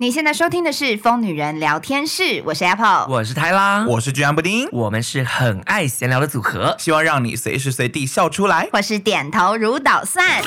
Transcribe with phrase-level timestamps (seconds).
[0.00, 10.40] 你现在收听的是《疯女人聊天室》，我是 Apple，我是泰拉，我是居安布丁，我们是很爱闲聊的组合，希望让你随时随地笑出来，或是点头如捣蒜。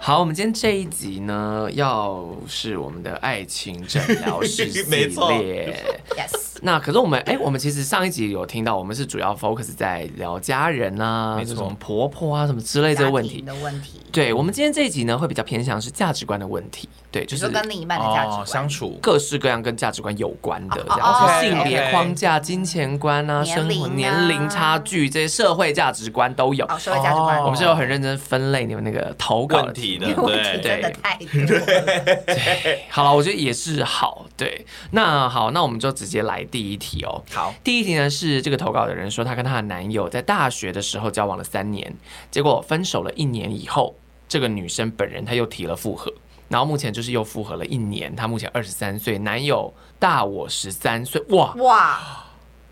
[0.00, 4.84] 好，我们今天这一集呢，要是我们的爱情诊疗室 系列。
[4.88, 6.47] 没错，Yes。
[6.62, 13.42] 那可是我们哎、欸，我们其实上一集有听到，我们是主要 focus 在聊家人啊，没错，什么婆婆啊什么之类的问题。
[13.42, 14.00] 的问题。
[14.10, 16.88] 对，我们今天这一集呢，会比较偏向是价值观的问题。
[17.10, 26.66] 对，就是跟另一半的价值观、哦、相处，各式各样跟价值观有关的，这样，哦、性别框架、金钱观啊、生活年龄差距这些社会价值观都有。
[26.66, 34.26] 哦、社会价值观，我们是有很认真分类你们那个投稿的题的，对对对，太多对，好了，我觉得也是好。
[34.36, 37.22] 对，那好，那我们就直接来第一题哦。
[37.30, 41.94] 好，第一题呢是这个投稿的人说，她跟她的男友在大学的时候交往了三年，
[42.30, 43.94] 结果分手了一年以后，
[44.28, 46.12] 这个女生本人她又提了复合。
[46.48, 52.24] 然后目前就是又复合了一年，她目前二十三岁，男友大我十三岁，哇哇，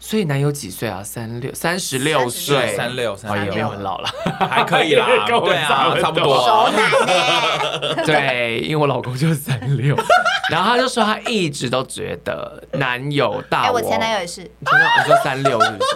[0.06, 1.02] 所以男友几岁啊？
[1.02, 4.08] 三六三十六岁，三六三六，也没有很老了，
[4.48, 6.46] 还可以啦， 对啊，差不多。
[6.46, 9.96] 熟男 对，因为我老公就是三六，
[10.48, 14.66] 然后他就说他一直都觉得男友大我，哎，我前男友也是，你
[15.04, 15.90] 说三六是不是？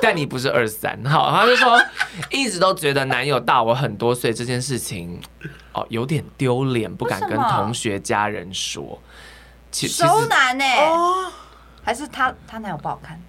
[0.00, 1.76] 但你不是二三，好，他就说
[2.30, 5.20] 一直都觉得男友大我很多岁这件事情。
[5.72, 8.96] 哦，有点丢脸，不敢跟同学、家人说。
[9.72, 10.64] 其实熟男呢？
[10.64, 11.32] 哦，
[11.82, 13.20] 还是他他男友不好看？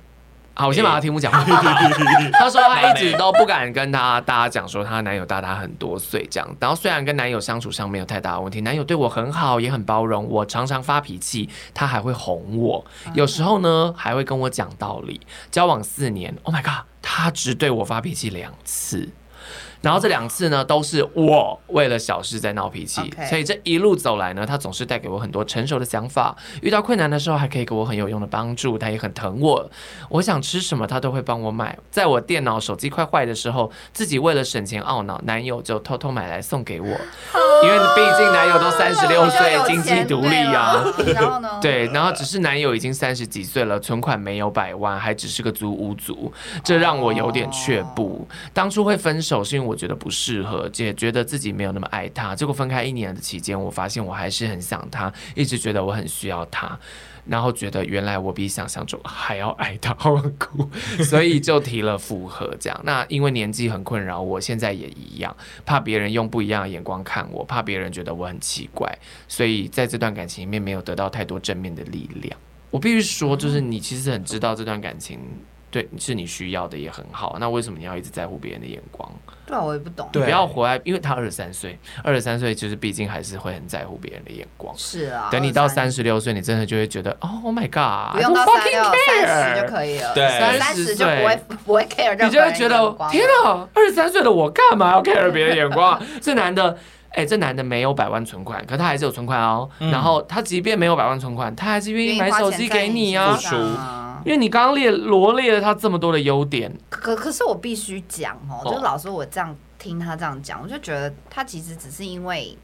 [0.60, 1.46] 好，我先把他题目讲完。
[2.38, 6.56] 他说他一直都不敢跟他大家讲说他男友大他很多岁这样。
[6.60, 10.28] 然后虽然跟男友相处上没有太大的问题，男友对我很好，也很包容。
[10.28, 12.84] 我常常发脾气，他还会哄我。
[13.14, 15.22] 有时候呢，还会跟我讲道理。
[15.50, 19.08] 交往四年，Oh my god，他只对我发脾气两次。
[19.82, 23.30] 然后这两次呢，都是我为了小事在闹脾气，Okay.
[23.30, 26.36] 所以这一路走来呢，他总是带给我很多成熟的想法。
[26.62, 28.78] 遇到困难的时候，还可以给我很有用的帮助。
[28.78, 29.72] 他也很疼我，
[30.10, 31.78] 我想吃什么，他都会帮我买。
[31.90, 36.88] 在我电脑、手机快坏的时候，自己为了省钱懊恼，男友就偷偷买来送给我。
[37.64, 40.84] 因为毕竟男友都三十六岁，经济独立啊。
[41.14, 41.58] 然后呢？
[41.62, 46.34] 对，然后只是男友已经三十几岁了，存款没有百万，还只是个租屋族，
[46.66, 48.28] 这让我有点却步。
[48.54, 49.69] 当初会分手是因为。
[49.70, 52.36] 我觉得不适合，也觉得自己没有那么爱他。
[52.36, 56.78] 结果分开一年的期间，我发现我还是很想他，一直觉得我很需要他，
[57.26, 60.68] 然后觉得原来我比想象中还要爱他，好苦，
[61.06, 62.52] 所以就提了复合。
[62.60, 65.36] 这样，那因为年纪很困扰，我现在也一样，
[65.66, 68.92] 怕别人用不一样的眼光看我，怕别人觉得我很奇怪，
[69.28, 72.36] 所以在这段感情里面没有得到太多正面的力量。
[72.72, 75.20] 我必须说，就是你其实很知道这段感情。
[75.72, 79.10] 对，是你需要的也很好，那为什么你要一直在乎别人的眼光？
[79.46, 80.08] 对啊，我也不懂。
[80.14, 84.74] 你不要活在，因为他二十三岁，二十三岁就是毕竟还是会很在乎别人的眼光。
[84.78, 90.14] 是啊，等你到三十六岁，你真的就会觉得哦，Oh my God，不用到三六三十就可以了。
[90.14, 90.28] 对，
[90.60, 96.00] 三十就不会不会 care 你就会觉得，天哪，二十三岁的我干嘛要 care 别人眼光？
[96.22, 96.78] 这男的，
[97.12, 99.70] 哎，这男的没有百万存款，可他还是有存款哦。
[99.80, 103.38] 嗯、然后他即便没有百万存款，他还是愿意买手机给你啊。
[104.26, 112.58] 因为你刚刚列罗列了他这么多的优点，可可是我必须讲哦，就是老师我这样听他这样讲，我就觉得他其实只是因为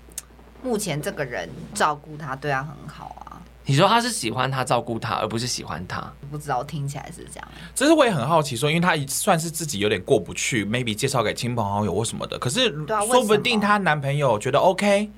[0.64, 3.42] 目前这个人照顾他，对他很好啊。
[3.68, 6.14] 你说他是喜欢他照顾他，而不是喜欢他？
[6.30, 7.48] 不知道，听起来是这样。
[7.74, 12.72] 其实我也很好奇，说因为他算是自己有点过不去，maybe 介绍给亲朋好友或什么的，可是
[13.12, 15.10] 说不定她男朋友觉得 OK。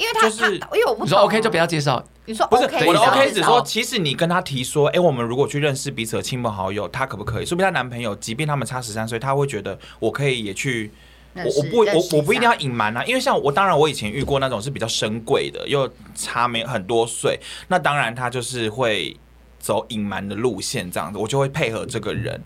[0.00, 2.02] 因为他，就是，他因为我不你说 OK 就不要介绍。
[2.24, 7.44] 你说 OK，不是我的 OK，只说其实你跟他提说，哎，我们如果去认识彼此的亲朋好友，他可不可以？
[7.44, 10.90] 说不定他男朋友，即便他们差十三岁，他会觉得我可以也去。
[11.32, 19.16] 我我不我我不一定要隐瞒啊，因为像我，当然我以前遇过那种是比较深贵的，又差没很多岁，那当然他就是会
[19.60, 22.42] 走隐瞒的路线，这样子我就会配合这个人。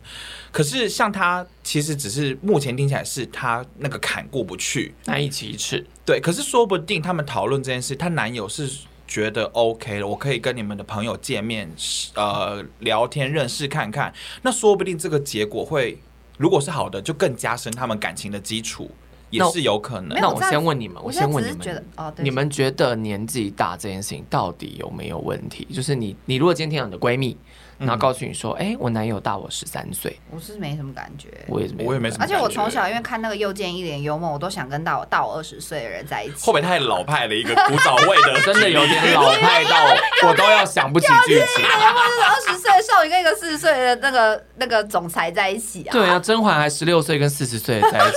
[0.52, 5.86] 可是像他，其实只是目前听起来是他那个坎过不去，难以启齿。
[6.04, 8.68] 对，可是说不定他们讨论这件事，她男友是
[9.06, 11.70] 觉得 OK 了，我可以跟你们的朋友见面，
[12.14, 14.12] 呃，聊天认识看看。
[14.42, 15.98] 那说不定这个结果会，
[16.36, 18.90] 如果是好的，就更加深他们感情的基础。
[19.34, 20.18] 也是有可能。
[20.20, 25.66] 那我先问你们，我先问你们，觉得哦，你们觉得年纪大这件事情到底有没有问题？
[25.72, 27.36] 就是你，你如果今天听到你的闺蜜。
[27.76, 32.22] 然后告诉你说，哎、欸，我男友大我十三岁，我是没什么感觉，我也是没，我也没什么。
[32.24, 36.46] 而且我从小因为看那个又见一脸幽默，我都想跟大我大我二十岁的人在一起。
[36.46, 37.34] 会不会太老派了？
[37.34, 39.92] 一个古早味的， 真的有点老派到
[40.28, 41.64] 我都要想不起剧情。
[41.64, 45.92] 幽默就是二十岁的少女跟一个四十岁的那个那个总裁在一起啊？
[45.92, 48.16] 对啊，甄嬛还十六岁跟四十岁在一起。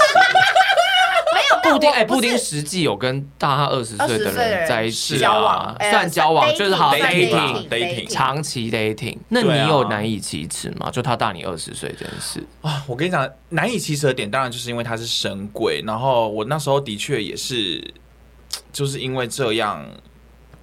[1.71, 9.17] 布丁哎，布丁实际有跟大他二十岁的人在一起啊，算交往就是好 dating，dating，长期 dating。
[9.29, 10.89] 那你有难以启齿吗？
[10.91, 12.83] 就他大你二十岁这件事啊？
[12.87, 17.93] 我跟你讲，难以启齿的点当然就是因为他是神鬼，然后我那时候的确也是，
[18.71, 19.85] 就是因为这样。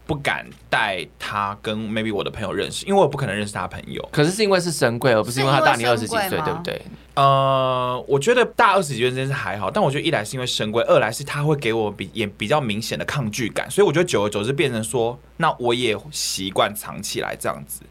[0.07, 4.07] 不敢带他跟 maybe 我的朋友认识，因为我不可能认识他朋友。
[4.13, 6.79] 可是是因为是神贵，而不是因为他大你二十几岁，对不对？
[7.15, 17.83] 呃，我觉得大二十几岁这件事还好，但我觉得一来是因为神龟，二来是他会给我比也比较明显的抗拒感，所以我觉得久而久之变成说，那我也习惯藏起来这样子。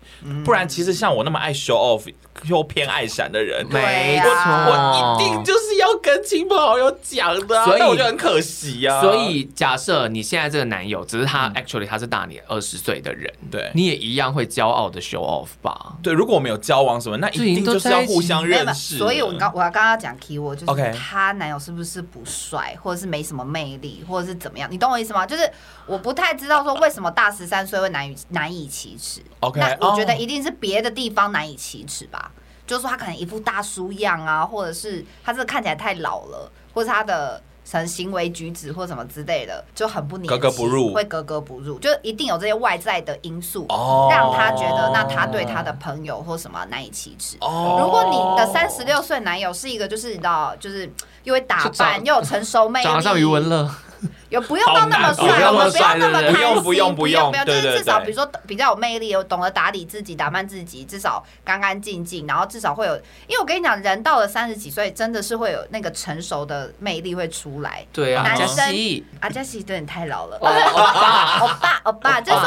[0.46, 2.06] 不然其实像我那么爱 show off
[2.46, 9.02] 又偏爱闪的人，没错，我一定就是要跟亲朋好友讲的，所以我就很可惜呀。
[9.02, 15.98] 所以假设你现在这个男友只是他 actually 他是大你二十岁的人，对，你也一样会骄傲的 show off 吧？
[16.02, 18.98] 对，如果我们有交往什么，那一定就是要互相认识。
[19.14, 24.70] 所以我刚我刚刚讲 key word 就是她男友是不是不帅，或者是没什么魅力，或者是怎么样？
[24.72, 25.26] 你懂我意思吗？
[25.26, 25.50] 就是
[25.86, 29.22] 我不太知道说为什么大十三岁会难以难以启齿。
[29.42, 32.32] OK，那我觉得一定是别的地方难以启齿吧。
[32.66, 43.66] 就是说他可能一副大叔样啊，或者是他这个看起来太老了，或者他的什行为举止或什么之类的就很不格格不入，会格格不入，就一定有这些外在的因素，
[44.10, 47.38] 让他觉得那他对他的朋友或什么难以启齿。
[47.42, 50.92] 如果你的三十六岁男友是一个就是你知道，就是
[51.24, 53.70] 又会打扮又有成熟魅力，长余文乐。
[54.30, 62.96] 有不用到那么帅，我们不要那么开心，不用不用不用，就是至少比如说比较有魅力，有懂得打理自己、打扮自己，至少干干净净，然后至少会有，
[63.28, 67.86] 因为我跟你讲，人到了三十几岁，真的是会有那个成熟的魅力会出来。
[67.94, 72.40] 对啊，男生阿加西对你太老了，欧巴欧巴欧巴，就是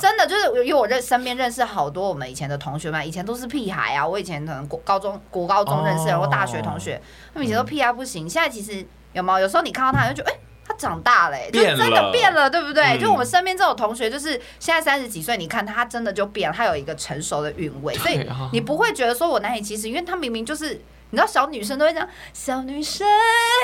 [0.00, 7.00] 真的就是因为我认身边认识好多我们以前的同学们，以前都是屁孩啊，我以前可能国高中国高中认识然后大学同学，
[7.32, 9.40] 他们以前都屁孩不行，现在其实有没有？
[9.40, 10.36] 有时候你看到他，就觉得哎。
[10.66, 12.82] 他长大了，欸，就真的变了，对不对？
[12.96, 20.80] 嗯、就我们身边这种同学，就是现在三十几岁，你看他真的就变了，他有一个成熟的韵味，所以你不会觉得说我难以启齿，因为他明明就是。
[21.14, 23.06] 你知道小女生都会讲，小女生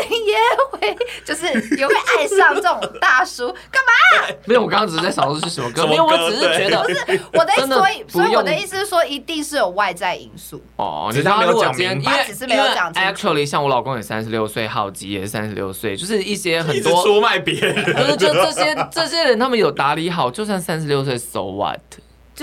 [0.08, 0.37] 也
[0.70, 4.37] 会，就是也会爱上这种大叔， 干嘛？
[4.44, 10.62] 没有，我刚刚只是在想说是什么歌，因为我只是觉得，不 是我的意思，所以所以我的意思是说，一定是有外在因素。
[10.76, 21.81] 哦，你知道如果今天，因为只是没有讲，actually，像我老公也三十六岁，浩吉也是三十六岁，就是一些很多出卖别人，不是就这些这些人，他们有打理好，就算三十六岁，so what？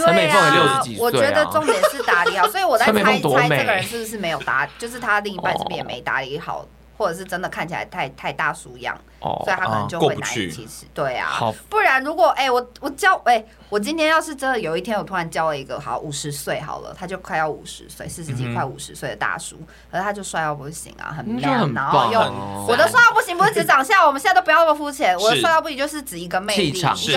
[0.05, 6.65] 陈美凤也六十几岁啊，我觉得重点是打理好， 所以我在猜猜这个人是不是没有打，就是他另一半是不是也没打理好，
[6.97, 10.85] 或者是真的看起来太太大叔样，所以他可能就会难以启齿。
[10.93, 13.43] 对啊，不然如果哎，我我教哎。
[13.69, 19.57] 我今天要是真的有一天，我突然交了一个好五十岁好了，他就快要五十岁，四十几快五十岁的大叔，
[19.91, 22.17] 可是他就帅到不行啊，很 man，然后又
[22.65, 27.11] 我的帅到不行，不是指长相，我们现在都不要那么肤浅， 我的帅到不行就是指一个魅力，一个气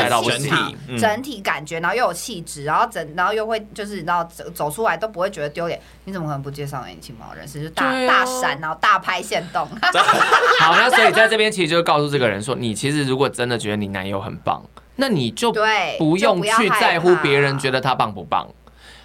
[0.49, 7.63] 场，整体感觉，然后又有气质，然后整，然后又会就是然后走走出来都不会觉得丢脸，你怎么可能不介绍给你亲朋好友认识？
[7.63, 9.65] 就大大闪，然后大拍现动。
[10.59, 14.63] 好，那所以在这边其实就告诉这个人说，你其实如果真的觉得你男友很棒。
[14.97, 15.51] 那你就
[15.99, 18.47] 不用去在乎别人觉得他棒不棒，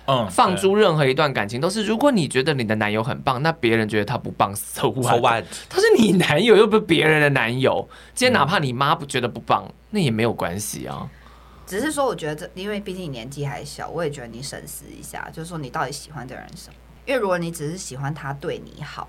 [0.07, 5.45] 嗯，放诸任何一段感情都是，如果你觉得你的男友很棒，那别人觉得他不棒，so what？
[5.69, 11.09] 他是你男友又不是别人的男友，今天哪怕你妈不觉得不棒，那也没有关系啊。
[11.65, 16.75] 只是说，我觉得这，因为毕竟你年纪还小，我也觉得你审视一下，就是说你到底喜欢这人什么？
[17.05, 19.07] 因为如果你只是喜欢他对你好，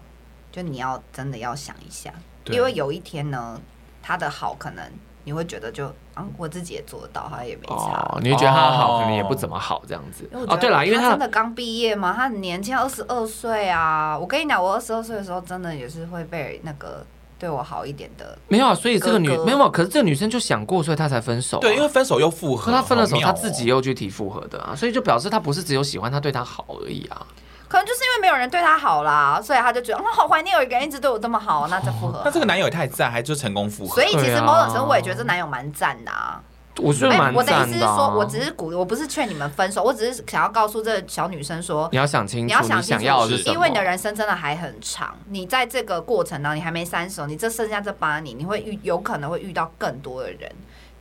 [0.53, 2.13] 就你要真的要想一下，
[2.53, 3.61] 因为有一天呢，
[4.03, 4.85] 他的好可能。
[5.29, 8.09] 你会觉得就啊，我自己也做得到，好像也没差。
[8.13, 10.31] 哦，你会觉得他好，可能也不怎么好这样子。
[10.33, 14.17] 哦，对了，因为他真的刚毕业嘛，他很年轻，二十二岁啊。
[14.17, 17.05] 我跟你讲，我二十二岁的时候，真的也是会被那个
[17.41, 18.39] 对我好一点的。
[18.47, 21.59] 没有啊，所以这个女没有，可是这个女生就想过，所以她才分手。
[21.59, 22.71] 对，因为分手又复合。
[22.71, 27.27] 她分了手，她自己又去提复合的啊，所以就表示她不是只有喜欢他对她好而已啊。
[27.69, 32.23] 可能就是因为没有人对他好啦，所以他就觉得，哦，好怀念有一个人一直对我这么好，那再复合。
[32.25, 33.95] 那这个男友也太赞，还就成功复合。
[33.95, 36.41] 所以其实某种程度我也觉得这男友蛮赞的啊。
[36.79, 37.35] 我觉得蛮赞的、啊。
[37.35, 43.55] 我的意思是说，我只是鼓励，我不是劝你们分手，我只是想要告诉这个小女生说，你要想清楚，你要想清楚，你想要的是什么？
[43.55, 50.53] 因为你的人生真的还很长，你在这个过程当中，你还没三十，你这剩下这八年，你会遇有可能会遇到更多的人，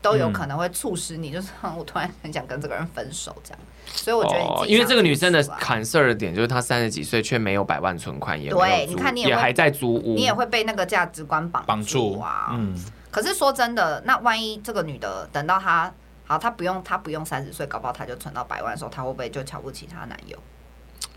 [0.06, 3.60] 都有可能会促使你，就是 我突然很想跟这个人分手这样。
[3.88, 12.50] 所以我觉得、哦，因为这个女生的 concern 的点就是她三十几岁却没有百万存款，也对，你看你也，也还在租屋，你也会被那个价值观绑绑住啊。
[12.52, 12.78] 嗯。
[13.10, 15.92] 可是说真的，那万一这个女的等到她
[16.26, 20.38] 好，她不用她不用三十岁，搞不好她就存到百万的时候，她会不会就瞧不起她男友？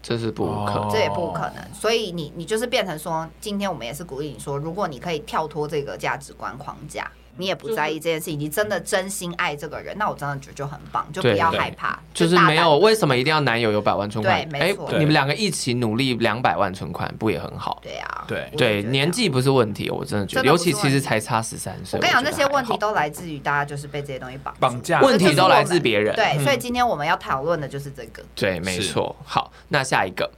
[0.01, 1.75] 这是不可能，这也不可能。
[1.75, 7.11] 所以你你就是变成说，今天我们也是鼓励你说，如果你可以跳脱这个价值观框架。
[7.39, 14.49] 你也不在意这件事情，你真的真心爱这个人，那我真的觉得就很棒，就不要害怕，就是没有为什么一定要男友有百万存款？
[14.49, 17.79] 对，没错，你们两个一起努力两百万存款不也很好？
[17.83, 21.99] 对啊，对对，年纪不是问题，我真的觉得，尤其其实才差十三岁。
[21.99, 26.15] 我跟你讲，那些问题都来自于大家就是被这些东西绑绑架，问题都来自别人。
[26.17, 28.23] 对，所以今天我们要讨论的就是这个。
[28.35, 29.15] 对，没错。
[29.25, 30.31] 好，那下一个，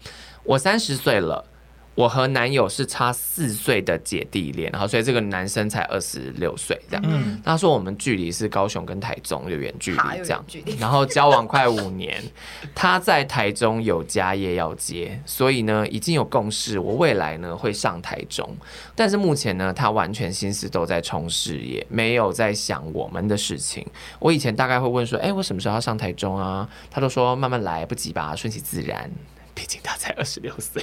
[0.44, 1.44] 我三十岁了。
[1.96, 7.04] 我和男友是差四岁的姐弟恋，然后所以这个男生才二十六岁，这样。
[7.06, 10.42] 嗯，他说我们距离是高雄跟台中有远距离，这样。
[10.78, 12.22] 然后交往快五年，
[12.74, 18.48] 他在台中有家业要接，所以呢已经有共识，我未来呢会上台中。
[18.94, 23.86] 但是目前呢，他完全心思都在冲事业，没有在想我们的事情。
[24.18, 26.66] 我以前大概会问说，哎，我什么时候要上台中啊？
[26.90, 29.10] 他都说慢慢来，不急吧，顺其自然。
[29.60, 30.82] 毕竟他才二十六岁，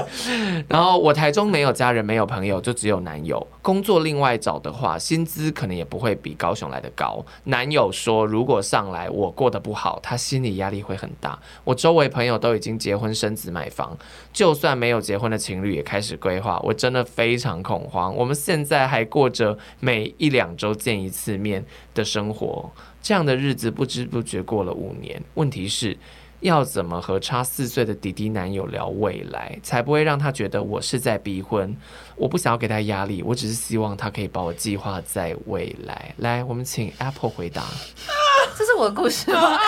[0.68, 3.46] 然后我台中没有家人，没有朋友，就只有男友。
[3.60, 7.22] 工作另外找的话，薪资可能也不会比高雄来的高。
[7.44, 11.38] 男友说，如果上来我过得不好，他心理压力会很大。
[11.62, 13.94] 我周围朋友都已经结婚生子买房，
[14.32, 18.16] 就算没有结婚的情侣也开始规划，我真的非常恐慌。
[18.16, 22.70] 我们现在还过着每一两周见一次面的生活，
[23.02, 25.22] 这样的日子不知不觉过了五年。
[25.34, 25.94] 问题是。
[26.40, 31.76] 要怎么和差四岁的弟弟男友聊未来，才不会让他觉得我是在逼婚？
[32.16, 36.14] 我不想要给他压力，我只是希望他可以把我计划在未来。
[36.18, 37.62] 来，我们请 Apple 回答。
[38.56, 39.40] 这是我的故事吗？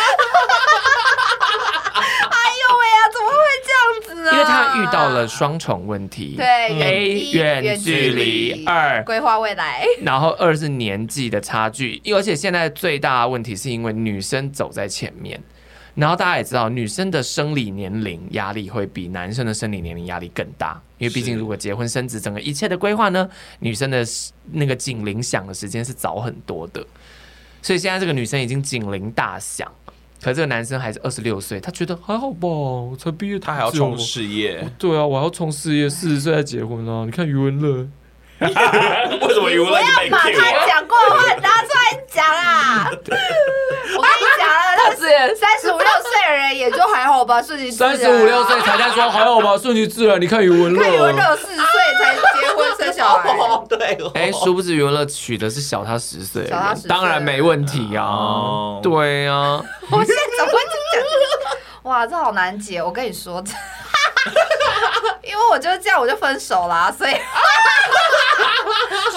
[2.01, 4.33] 哎呦喂呀，怎么会这样子啊？
[4.33, 15.43] 因为他遇到了双重问题，对，A 远距离，二规划未来，然后二是年纪的差距，而且现在最大的问题是因为女生走在前面。
[15.99, 23.29] 然后大家也知道，女生的生理年龄压力会比男生的生理年龄压力更大，因为毕竟如果结婚生子，整个一切的规划呢，
[23.59, 24.05] 女生的
[24.53, 26.87] 那个警铃响的时间是早很多的。
[27.61, 29.69] 所以现在这个女生已经警铃大响，
[30.23, 34.65] 可是这个男生还是二十六岁，他觉得还好吧，我才毕业，他还要冲事业。
[34.79, 37.05] 对啊，我还要冲事业，四十岁才结婚啊！
[37.05, 37.89] 你看余文乐。
[38.41, 38.47] 为
[39.35, 39.77] 什么余文乐？
[40.09, 42.89] 不要把他讲过的话拿出来讲啊！
[42.89, 45.78] 我跟你讲了，他是三十五
[46.69, 47.97] 也就还好吧，顺其自然。
[47.97, 50.21] 三十五六岁才在说还好吧，顺其自然。
[50.21, 51.65] 你看余文乐，看余文乐四十岁
[51.99, 53.99] 才结婚生小孩，对。
[54.15, 58.79] 哎，殊不知余文乐娶的是小他十岁小他十，当然没问题啊。
[58.83, 61.91] 对啊，我现在怎么会讲？
[61.91, 62.83] 哇，这好难解。
[62.83, 63.43] 我跟你说，
[65.25, 67.13] 因为我就是这样，我就分手啦，所以。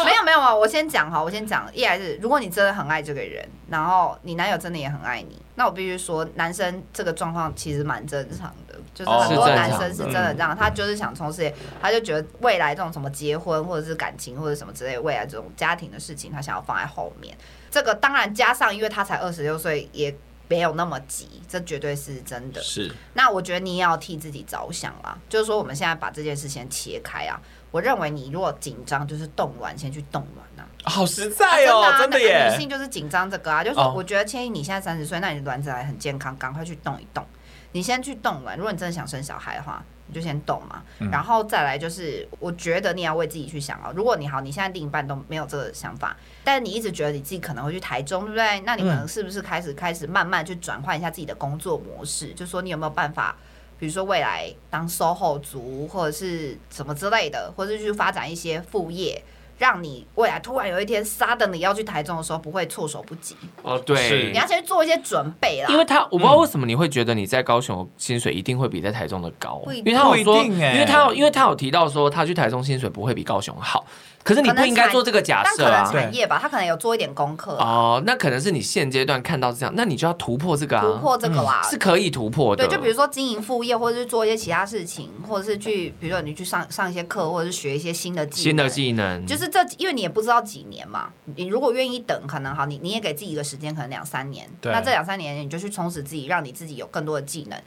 [0.04, 1.70] 没有没有啊，我先讲哈，我先讲。
[1.74, 17.38] 一来是，如果你真的很爱这个人，然后你男友真的也很爱你，那我必须说，男生这个状况其实蛮正常的，就是很多男生是真的这样，他就是想从事，他就觉得未来这种什么结婚或者是感情或者什么之类，未来这种家庭的事情，他想要放在后面。
[17.70, 20.16] 这个当然加上，因为他才二十六岁，也
[20.48, 22.62] 没有那么急，这绝对是真的。
[22.62, 22.92] 是。
[23.14, 27.40] 那我觉得你也要替自己着想啦，就是说我们现在把这件事先切开啊。
[27.72, 30.64] 我认为你如果紧张，就是冻卵先去冻卵呐。
[30.84, 32.50] 好实在哦，真的耶。
[32.50, 37.26] 女性就是紧张这个啊，就是我觉得千一你现在三十岁，那你的卵子还很健康，赶快去动一动。
[37.74, 40.82] 你先去动卵，如果你真的想生小孩的话，你就先动嘛。
[41.12, 43.94] 然后再来就是，我觉得你要为自己去想哦。
[43.96, 48.60] 如果你好，你现在另一半都没有这个想法，但是你一直觉得你自己可能会去台中，对不对？
[48.62, 52.34] 那你可能是不是开始开始慢慢去转换一下自己的工作模式？
[52.34, 53.36] 就说你有没有办法？
[53.80, 59.24] 比如说未来当 SOHO 族或者是什么之类的，或者是去发展一些副业，
[59.62, 63.36] 让你未来突然有一天杀的你要去台中的时候不会措手不及。
[63.62, 65.70] 哦，对，你要先做一些准备啦。
[65.70, 73.86] 因为他我不知道为什么你会觉得你在高雄薪水一定会比在台中的高，因为他有说，因为他有因为他有提到说他去台中薪水不会比高雄好。
[74.24, 75.90] 可是你不应该做这个假设啊！
[75.92, 78.02] 产业吧，他可能有做一点功课哦。
[78.06, 80.82] 那可能是你现阶段看到这样，那你就要突破这个啊！
[80.82, 82.68] 突破这个啦，是可以突破的。
[82.68, 88.44] 对，就比如说经营副业，或者是做一些其他事情，或者是去，比如说你去上上一些课，或者是学一些新的技能。
[88.44, 91.10] 新的技能就是这，因为你也不知道几年嘛。
[91.36, 94.48] 你如果愿意等，可能好，你你也给自己一个时间，可能两三年。
[94.64, 97.60] 那这两三年你就去充实自己，让你自己有更多的技能。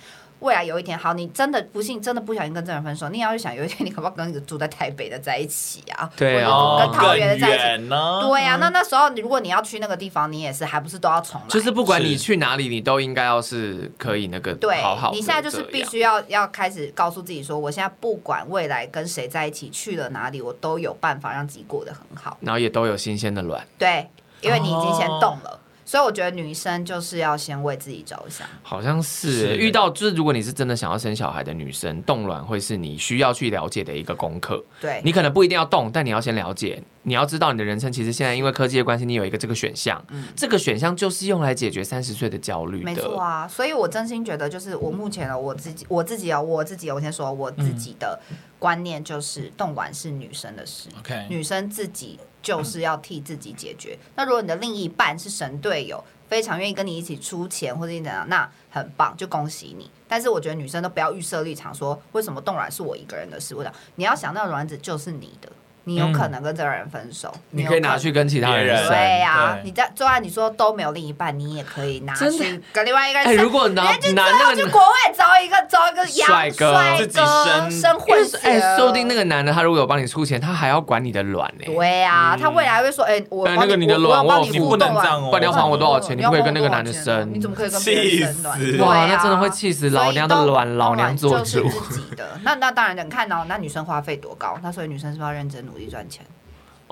[0.44, 6.08] 未来有一天，好，你真的不幸，真的不小心跟这人分手，你也要去想，有一天你可不可以跟一个住在台北的在一起啊？
[6.14, 8.20] 对啊，跟桃园的在一起呢？
[8.20, 11.46] 对呀、啊，那那时候如果你要去那个地方，你也是还不是都要重来？
[11.48, 15.10] 就是不管你去哪里，你都应该要是可以那个好好。
[15.12, 23.66] 对，你现在就是必须要要开始告诉自己说，我现在不管未来跟谁在一起，去了哪里，我都有办法让自己过得很好，然后也都有新鲜的卵。
[23.78, 24.06] 对，
[24.42, 25.50] 因为你已经先动了。
[25.52, 34.64] 哦所以我觉得女生就是要先为自己着想，好像是，遇到就是如果你是真的想要生小孩的女生，冻卵会是你需要去了解的一个功课。
[34.80, 42.84] 对，你可能不一定要动，但你要先了解，你要知道你的人生其实现在因为科技的关系，你有一个这个选项，嗯，这个选项就是用来解决三十岁的焦虑的。
[42.84, 48.18] 没错啊，所以我真心觉得就是我目前的我自己，我自己啊，我自己，我先说我自己的
[48.58, 52.18] 观念就是冻卵是女生的事，OK，女生自己。
[52.44, 53.98] 就是要替自己解决。
[54.14, 59.90] 那如果你的另一半是神队友，非常愿意跟你一起出钱或者怎样，那很棒，就恭喜你。
[60.06, 63.54] 但是我觉得女生都不要预设立场，说为什么冻卵是我一个人的事。
[63.54, 65.50] 我想，你要想到卵子就是你的。
[65.84, 68.86] 你有可能跟这个人分手，你可以拿去跟其他人。
[68.88, 73.28] 对呀，你在就算你说都没有另一半，你也可以拿去跟另外一个人。
[73.28, 73.82] 哎，如果拿
[74.14, 78.38] 拿那个去国外找一个找一个帅哥，帅哥生混血。
[78.42, 81.64] 哎，说不定那个男的他如果有帮你出钱，他还要管你的卵呢。
[81.66, 86.16] 对呀，他未来会说，哎，我那个你的卵，我你不能这样哦，不然你要还我多少钱？
[86.16, 88.78] 你不可以跟那个男的生，你怎么可以跟别人生卵？
[88.78, 91.68] 哇，那真的会气死老娘的卵，老娘做主。
[91.90, 96.24] 自己的那那当然，你看到那女生花费多高，那所以女生是不是要认真努力赚钱？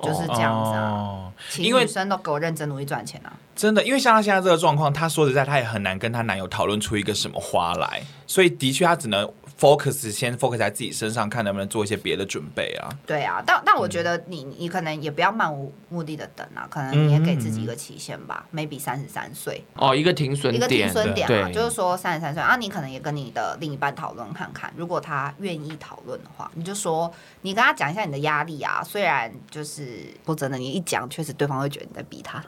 [0.02, 3.32] 就是这样子啊，因为女生都给我认真努力赚钱啊！
[3.54, 9.30] 真的，因为像她现在这个状况，她说实在，她也很难跟她男友讨论出一个什么花来，所以的确她只能。
[9.58, 12.88] Focus 先 focus 在自己身上，看能不能做一些别的准备啊。
[13.06, 32.42] 对啊，但但我觉得你你可能也不要漫无目的的等啊，可能你也给自己一个期限吧、嗯、，maybe 三十三岁哦，一个停损点，一个停损点啊，就是说三十三岁啊，你可能也跟你的另一半讨论看看，如果他愿意讨论的话，你就说你跟他讲一下你的压力啊，虽然就是不真的，你一讲确实对方会觉得你在逼他。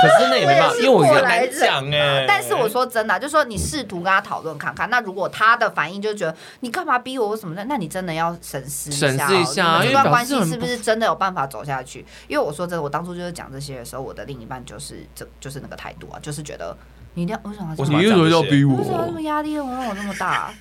[0.00, 12.04] 可是那也没办法，因为我原来讲哎，但是我说真的、啊，就是说你试图跟他讨论看看，那如果他的反应就是觉得你干嘛逼我什么的，那你真的要审视一下、喔，审视一下，这段关系是不是真的有办法走下去？
[12.26, 16.76] 因为我说真的，我当初就是讲这些的时候，我的另一半就是这就是那个态度啊，就是觉得
[17.14, 17.74] 你一定要为什么？
[17.76, 18.78] 你为什么要逼我？
[18.78, 19.56] 为什么这么压力？
[19.58, 20.52] 我让我那么大？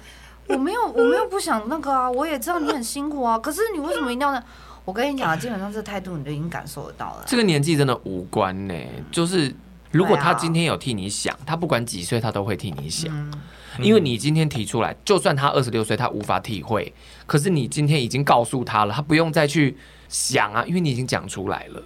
[0.48, 4.42] 我没有，我没有不想那个啊，我也知道你很辛苦啊，可是你为什么一定要呢？
[4.86, 7.24] 我跟你讲啊，基本上这态度你就已经感受得到了。
[7.26, 9.54] 这个年纪真的无关呢、欸，就是
[9.91, 13.12] 如果他今天有替你想，他不管几岁，他都会替你想，
[13.80, 16.93] 因为你今天提出来，就算他二十六岁，他无法体会，
[17.26, 19.78] 可是你今天已经告诉他了，他不用再去
[20.10, 21.82] 想啊，因为你已经讲出来了。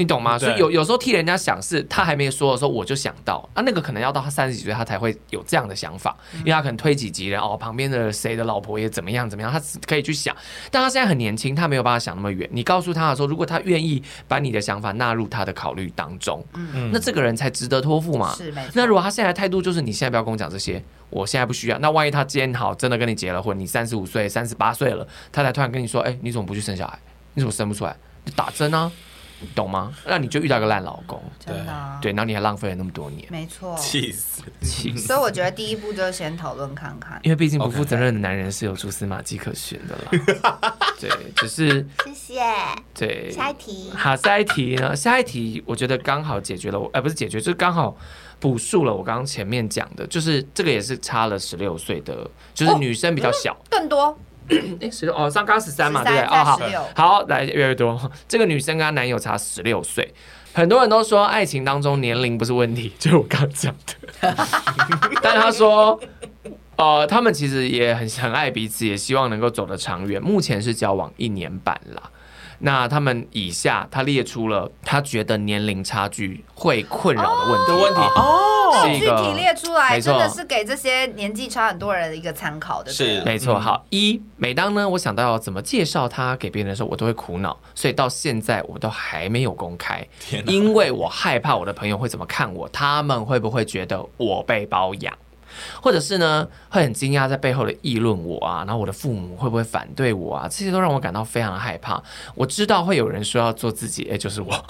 [0.00, 0.38] 你懂吗？
[0.38, 10.34] 所以有有时候替人家想，是他还没说的时候，我就想到啊，那个可能要到他三十几岁，他才会有这样的想法，因为他可能推己及人哦，旁边的谁的老婆也怎么样怎么样，他可以去想。
[10.70, 12.48] 但他现在很年轻，他没有办法想那么远。
[12.50, 18.34] 你告诉他的时候，如果他愿意把你的想法纳入他的考虑当中，嗯，那这个人才值得托付嘛。
[18.34, 18.50] 是。
[18.72, 21.78] 那如果他现在的态度就是你现在不要跟我讲这些，我现在不需要。
[21.80, 26.98] 那万一他今天好真的跟你结了婚，你三十五岁、三十八岁了，他才突然跟你说，哎，你怎么不去生小孩？
[27.34, 27.94] 你怎么生不出来？
[28.24, 28.90] 你打针啊？
[29.54, 29.92] 懂吗？
[30.06, 35.06] 那你就遇到一个烂老公，真的、啊、对，然后你还浪费了那么多年，没错，气死，气死。
[35.06, 40.76] 所以我觉得第一步就是先讨论看看，因为毕竟不负责任的男人是有蛛丝马迹可循的啦。
[41.00, 42.42] 对，只是谢谢。
[42.94, 44.94] 对，下一题，好，下一题呢？
[44.94, 47.96] 下一题我觉得刚好解决了我，哎、呃，不是解决，就是刚好
[48.38, 54.18] 补述了我刚刚前面讲的，就是这个也是差了十六岁的，就是女生比较小，哦、更多。
[54.80, 56.26] 哎，十六哦，上刚十三嘛，对不对？
[56.26, 56.58] 哦，好，
[56.94, 58.10] 好，来越来越多。
[58.28, 60.12] 这个女生跟她男友差十六岁，
[60.52, 64.34] 很多人都说爱情当中年龄不是问题， 就是我刚刚讲的。
[65.22, 65.98] 但她说，
[66.76, 70.20] 呃，他们其实也很很爱彼此，也希望能够走得长远。
[70.22, 72.10] 目前是交往一年半了。
[72.62, 77.72] 那他们以下，他列出了他觉得年龄差距会困扰的问题。
[77.72, 78.59] 问题哦，
[78.98, 82.92] 具体列出来，真的是给这些年纪差很多人的一个参考的。
[82.92, 83.58] 是，没错。
[83.58, 90.06] 好，一，每当呢，我想到要怎么介绍他给别人的时候，我都会苦恼，所以到现在我都还没有公开，
[90.46, 95.12] 因为我害怕我的朋友会怎么看我，他们会不会觉得我被包养？
[95.80, 100.48] 或者是呢，会很惊讶在背后的议论我啊，然后我的父母会不会反对我啊？
[100.48, 102.02] 这些都让我感到非常的害怕。
[102.34, 104.64] 我知道会有人说要做自己，哎，就是我，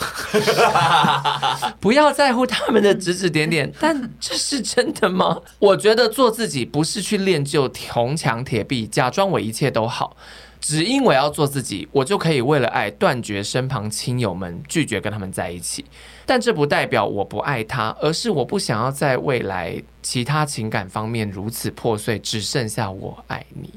[1.80, 3.72] 不要在乎他们的指指点点。
[3.80, 5.40] 但这是真的吗？
[5.58, 10.16] 我觉得做自己不是去练就铜墙铁壁，假装我一切都好。
[10.60, 15.86] 只因我要做自己，我就可以为了爱断绝身旁亲友们，拒绝跟他们在一起。
[16.30, 23.68] 但这不代表我不爱他，而是我不想要在未来其他情感方面如此破碎，只剩下我爱你。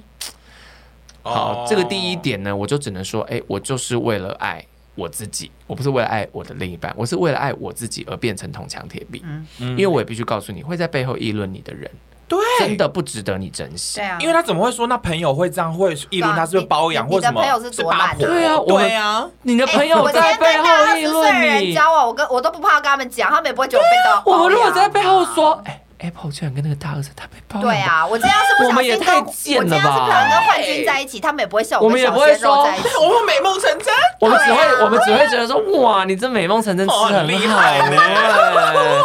[1.24, 1.68] 好，oh.
[1.68, 4.64] 这个第一点呢，我就只能说，哎，我就是为了爱
[4.94, 9.24] 我自己，我不是为了爱我的另一半，我是为了爱我自己而变成铜墙铁壁。
[9.26, 11.90] 嗯，因为我也必须告诉你，会在背后议论你的人。
[12.34, 14.00] 对，真的不值得你珍惜。
[14.00, 17.42] 对啊，因为他怎么会说那朋友会这样会议论他是不是包养或什么？
[17.42, 18.18] 你的朋友是多烂？
[18.18, 21.74] 对啊，对啊，你的朋友在背后议论你。
[21.74, 24.24] 交往，我跟我都不怕跟他们讲，他们也不会觉得我被刀。
[24.26, 27.64] 我们如果在背后说，哎，Apple 居然跟那个大儿子他被包养。
[27.64, 31.86] 对啊，我这要是不小心跟，我这样是不小心跟幻君在一起，他们也不会笑我。
[31.86, 32.64] 我们也不会说，
[33.02, 33.94] 我们美梦成真。
[34.20, 37.98] 我们只会，我们只会觉得说，哇，你这美梦成真，吃很厉害呢。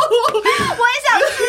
[0.78, 1.42] 我也想吃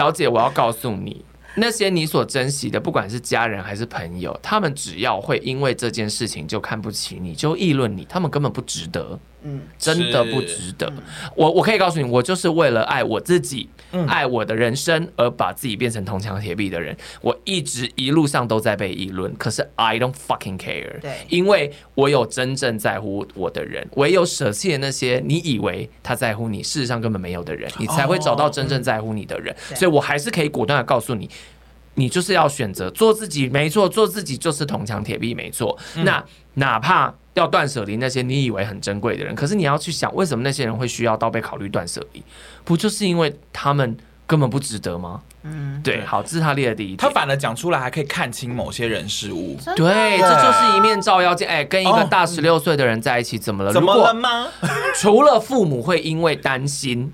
[0.00, 1.22] 小姐，我要告诉你，
[1.56, 9.20] 那些你所珍惜的，不管是家人还是朋友，他们只要会因为这件事情就看不起你，就议论你，他们根本不值得。
[9.42, 10.92] 嗯，真的不值得。
[11.34, 13.68] 我我可以告诉你，我就是为了爱我自己，
[14.06, 16.96] 爱我的人生，而把自己变成铜墙铁壁的人。
[17.20, 21.00] 我一直一路上都在被议论，可是 I don't fucking care。
[21.00, 29.54] 对，因为我有真正在乎我的人，唯有舍弃了那些你以为他在乎你，事实上根本没有的人，你才会找到真正在乎你的人。
[29.74, 31.28] 所以我还是可以果断的告诉你，
[32.00, 35.78] 你就是要选择做自己，没错，做自己就是铜墙铁壁，没错。
[36.08, 37.14] 那哪怕。
[37.34, 42.22] 要断舍离那些你以为很珍贵的人，可是你要去想，为什么那些人会需要到被考虑断舍离？
[42.64, 45.22] 不就是因为他们根本不值得吗？
[45.44, 46.04] 嗯，对。
[46.04, 46.96] 好，这是他列的第一。
[46.96, 49.56] 他反而讲出来，还可以看清某些人事物。
[49.76, 51.46] 对，这就是一面照妖镜。
[51.46, 53.72] 哎，跟一个大十六岁的人在一起，怎么了？
[53.72, 54.48] 怎么了吗？
[55.00, 57.12] 除了父母会因为担心。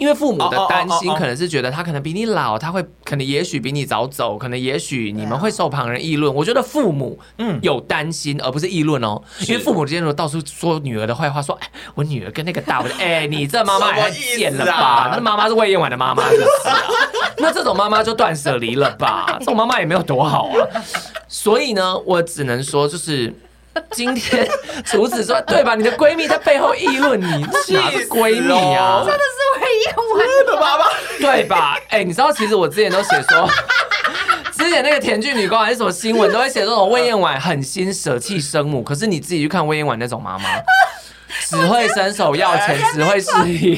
[0.00, 6.34] 因为父母的担心，可能是觉得他可能比你老，他会可能也许比你早走，可能也许你们会受旁人议论。
[6.34, 9.20] 我觉得父母嗯有担心，而不是议论哦。
[9.46, 15.10] 因为父母之间如果到处说女儿的坏话，说哎我女儿跟那个大，哎 你这妈妈也太贱了吧？
[15.12, 16.24] 那妈妈是魏燕婉的妈妈，
[17.36, 19.36] 那这种妈妈就断舍离了吧？
[19.38, 20.82] 这种妈妈也没有多好啊。
[21.28, 23.34] 所以呢，我只能说就是。
[23.92, 24.48] 今天
[24.84, 25.74] 厨子说对吧？
[25.74, 27.42] 你的闺蜜在背后议论你，
[27.74, 29.02] 哪是闺蜜啊？
[29.04, 30.84] 真的是魏燕婉的妈妈，
[31.18, 31.76] 对吧？
[31.88, 33.48] 哎、欸，你知道其实我之前都写说，
[34.56, 40.44] 之前那个甜剧女工还是什么新闻都会写这种魏燕婉狠心舍弃生母，可是你自己去看魏燕婉那种妈妈，
[41.46, 43.76] 只会伸手要钱，只会事业，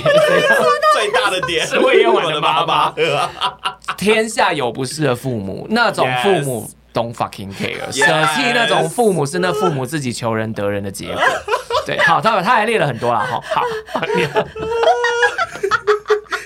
[0.95, 2.93] 最大的点是魏燕婉的妈妈。
[3.97, 6.71] 天下有不是的父母，那种父母。
[6.94, 11.22] Don't fucking care，舍弃那种父母是那父母自己求人得人的结果。
[11.87, 13.40] 对，好，他他还列了很多了哈。
[13.55, 13.62] 好，
[14.14, 14.22] 你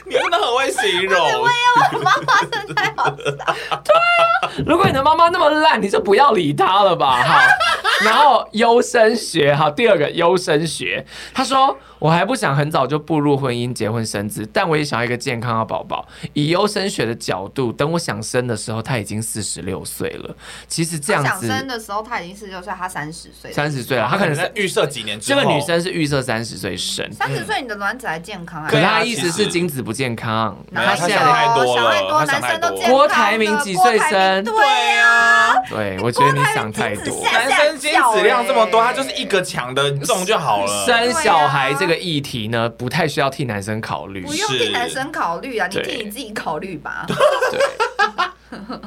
[0.06, 1.20] 你真的很会形容。
[1.20, 1.54] 我也
[1.92, 3.14] 有妈妈真的太好笑。
[3.16, 7.22] 对啊，如果你的妈妈那么烂，你就不要理她了吧。
[7.22, 7.42] 哈，
[8.04, 11.04] 然后优生学，好，第二个优生学，
[11.34, 11.76] 他说。
[11.98, 16.06] 我还不想很早就步入婚姻、结婚生子，但我也想要一个健康的宝宝。
[16.34, 20.34] 以优生学的角度，等我想生的时候，他已经四十六岁了。
[20.68, 25.40] 其实这样子，想生的时候他已经四十六岁，他三十岁，三十岁了，他可能是预设几年之后。
[25.40, 28.68] 这个女生是预设三十岁生，三十岁你的卵子还健康啊？
[28.70, 32.90] 可是他意思是精子不健康，他现在太多了，男生都健康。
[32.90, 34.44] 郭台铭几岁生？
[34.44, 34.54] 对
[34.96, 37.24] 呀，对，我觉得你想太多。
[37.32, 40.86] 男生精子量这么多，他就是一个强的中就好了。
[40.86, 42.68] 生小孩这个议题呢？
[42.68, 47.06] 不太需要替男生考虑，不用替男生考虑啊，你替你自己考虑吧。
[47.08, 47.60] 对。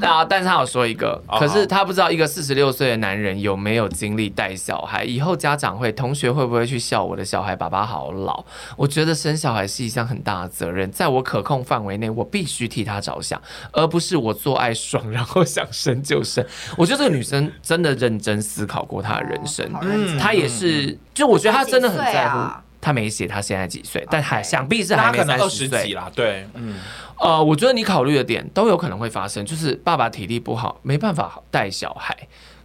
[0.01, 0.23] 啊！
[0.23, 7.55] 但是他有说一个，可是他不知道一个四十六岁的男人有没有精力带小孩，以后家长会、同学会不会去笑我的小孩？
[7.55, 8.43] 爸爸好老。
[8.77, 13.39] 我觉得生小孩是一项很大的责任，在我可控范围内，我必须替他着想，
[13.73, 16.43] 而不是我做爱爽，然后想生就生。
[16.77, 22.39] 我觉得这个女生真的认真思考过她的人生，嗯，她也是，就我觉得她真的很在乎。
[22.81, 26.09] 她没写他现在几岁，但还想必是还没三十岁啦。
[26.13, 26.79] 对，嗯。
[27.19, 32.15] 呃，我觉得你考虑的点都有可能会发生，就是爸爸体力不好，没办法带小孩。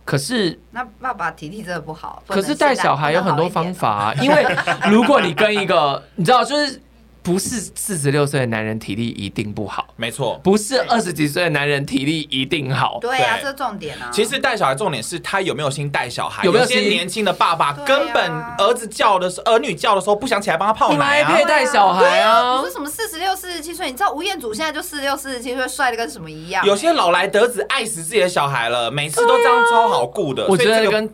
[0.04, 4.14] 可是那爸爸体力真的不好，可是带小孩有很多方法啊。
[4.22, 4.46] 因为
[4.90, 6.80] 如果你跟一个，你知道，就是
[7.24, 12.98] 不是四十六岁的男人体力一定不好，没错，不是二十几岁的男人体力一定好。
[13.00, 14.10] 对啊，这是重点啊。
[14.12, 16.44] 其实带小孩重点是他有没有心带小孩。
[16.44, 21.28] 有没有些年轻的爸爸根本儿子叫的时候，儿女叫的时候不想起来帮他泡奶啊。
[21.30, 22.60] 你还配带小孩啊？
[22.60, 26.62] 不是什么四十六、四十七岁，你知道吴彦祖现在就四十六、四十七岁，帅的跟什么一样？
[26.66, 30.46] 有些老来得子爱死自己的小孩了，每次都这样超好顾的。
[30.46, 31.10] 我觉得跟。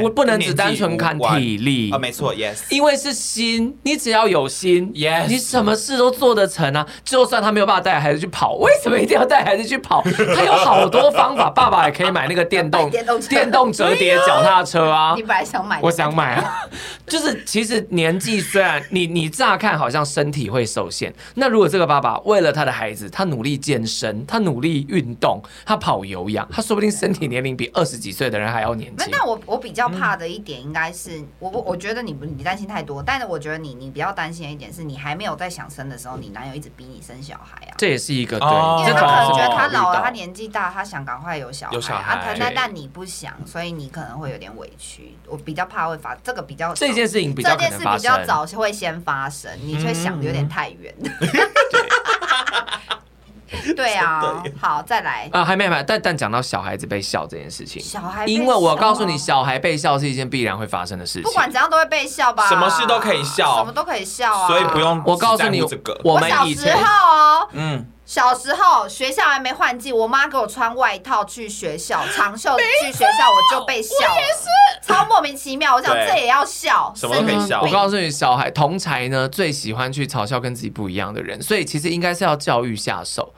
[0.00, 6.86] 不不能只单纯看体力啊，没错，yes，因为是心，你只要有心，yes，你什么事都做得成啊。
[7.04, 10.02] 就算他没有办法带孩子去跑，为什么一定要带孩子去跑？
[10.34, 15.14] 他有好多方法，爸爸也可以买那个电动 电动电动折叠脚踏车啊。
[15.16, 16.68] 你本来想买，我想买啊。
[17.06, 29.08] 就是其实年纪虽然你你乍看好像身体会受限，那如果这个爸爸为了他的孩子，他努力健身，他努力运动，他跑有氧，他说不定身体年龄比二十几岁的人还要年轻。
[29.10, 30.60] 那我我比较怕的一点。
[30.60, 38.48] 应该是我我我觉得你不你担心太多，但是我觉得你你比较担心的一点是你还没有在想生的时候，你男友一直逼你生小孩啊，这也是一个对，
[38.80, 45.16] 因为他可能觉得他老了，他年纪大，他想赶快有小孩，有小孩啊，但但你不想，所以你可能会有点委屈。
[45.26, 50.94] 我比较怕会发这个比较这件事情比较这件事比较早会先发生，你却想的有点太远。
[51.00, 51.80] 对
[53.98, 55.28] 啊，好，再来。
[55.32, 65.02] 啊，还没有，但但讲到小孩子被笑这件事情，小孩，因为我告诉你，小孩被笑是一件必然会发生的事情，不管怎样都会被笑吧，什么事都可以笑，什么都可以笑啊，所以不用。
[65.04, 66.00] 我告诉你，这个。
[66.04, 74.16] 我们以前，小时候哦，嗯，小时候学校还没换季，我妈给我穿外套去学校，长袖去学校，我就被笑，了。
[74.16, 75.76] 也是，超莫名其妙。
[75.76, 77.62] 我想这也要笑，什么都可以笑。
[77.62, 83.32] 我告诉你，小孩同才呢最喜欢去嘲笑跟自己不一样的人，所以其实应该是要教育下手。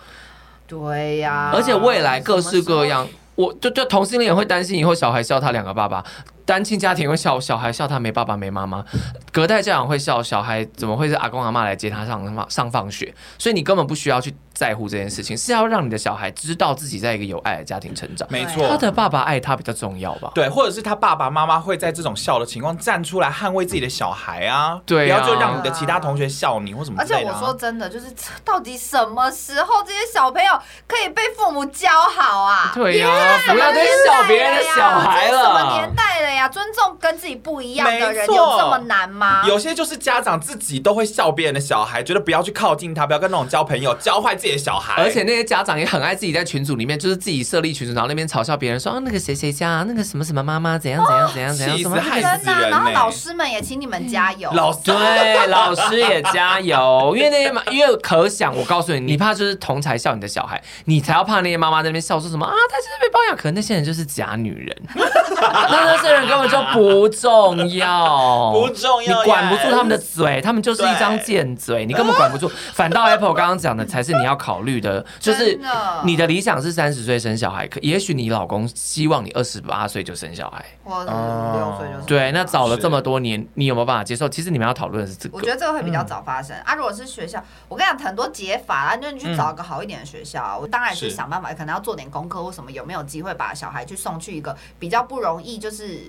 [0.67, 6.03] 对呀、啊，而且未来各式各样，我就就同性恋也会担心以后小孩笑他两个爸爸，
[6.45, 8.85] 单亲家庭会笑小孩笑他没爸爸没妈妈，
[9.33, 14.35] 隔代教养会笑小孩怎么会是阿公阿妈来接他上上放学，所以你根本不需要去。
[14.55, 20.31] 在乎这件事情是要让你的小孩知道自己在一个有爱的家庭成长，没错，他的爸爸爱他比较重要吧？
[20.35, 27.01] 对，或者是他爸爸妈妈会在这种笑的情况站出来捍卫自己的小孩啊，对啊，不要就让你的其他同学笑你或什么、啊。
[27.01, 28.07] 而且我说真的，就是
[28.45, 30.53] 到底什么时候这些小朋友
[30.87, 32.73] 可以被父母教好啊？
[32.75, 35.43] 对呀、啊，不要再笑别人的小孩了。
[35.43, 36.47] 什么年代了呀？
[36.49, 39.43] 尊重跟自己不一样的人有这么难吗？
[39.49, 45.23] 有些就是家长自己都会笑别人的小孩，觉得不要去靠近他，不要跟那种交朋友，教坏自己的小孩，而且。
[45.23, 52.69] 那些家长也很爱自己在群组里面，就是自己设立群组，然后那边嘲笑别人说啊，那个谁谁家那个什么什么妈妈怎样怎样怎样怎样，什么害死人。
[52.69, 75.05] 然后老师们也请你们加油，老师对老师也加油，因为那些妈，因为可想我告诉你，你怕就是同才笑你的小孩，你才要怕那些妈妈在那边笑说什么啊，他就是被包养，可能那些人就是假女人，那那些人根本就不重要，不重要，你管不住他们的嘴，他们就是一张贱嘴，你根本管不住，反倒 Apple 刚刚讲的才是你要考虑的。
[75.19, 75.59] 就是
[76.05, 82.07] 你的理想是三十岁生小孩，可也许你老公希望你二十八岁就生小孩，或者五六岁就生。
[82.07, 84.29] 对，那早了这么多年，你有没有办法接受？
[84.29, 85.37] 其实你们要讨论的是这个。
[85.37, 86.75] 我觉得这个会比较早发生啊。
[86.75, 96.01] 如果是学校，我跟你讲很多解法啊，就是你去找一个好一点的学校，我当然是想办法，可能要做点功课或什么，有没有机会把小孩去送去一个比较不容易，就是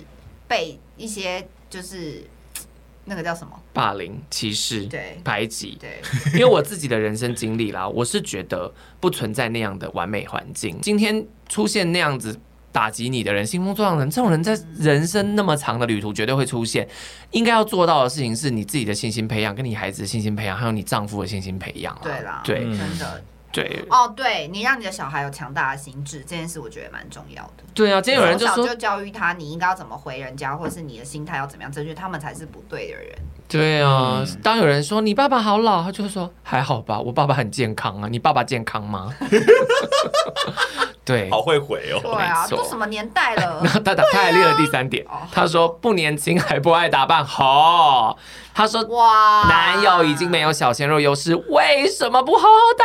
[0.54, 2.24] 被一些就是。
[3.06, 3.52] 那个叫什么？
[3.74, 5.76] 霸凌、歧视、对排挤。
[5.78, 6.00] 对，
[6.32, 10.80] 因为我自己的人生经历啦，我是觉得不存在那样的完美环境。
[10.80, 12.40] 今天出现那样子
[12.72, 16.88] 打击你的人，兴风作浪的人，这种人在人生那么长的旅途绝对会出现。
[17.32, 21.94] 应该要做到的事情是你自己的信心培养，跟你孩子的信心培养，还有你丈夫的信心培养。
[22.02, 23.22] 对啦，对，真的。
[23.54, 27.62] 对哦，对你让你的小孩有强大的心智这件事，我觉得蛮重要的。
[27.72, 33.16] 对啊，今天有人就说，就教育他，你应该要怎么回人家，或是你的心态要怎么样正确，他们才是不对的人。
[33.46, 38.08] 对啊，嗯、当有人说你爸爸好老，他就会说还好吧，我爸爸很健康啊。
[38.10, 39.14] 你爸爸健康吗？
[41.04, 42.00] 对，好会回哦。
[42.02, 43.60] 对啊，都什么年代了？
[43.62, 48.16] 然后他他他还列了第三点，啊、他说不年轻还不爱打扮，好、哦。
[48.54, 52.84] 他说哇，男友已经没有小鲜肉优势，为什么不好好打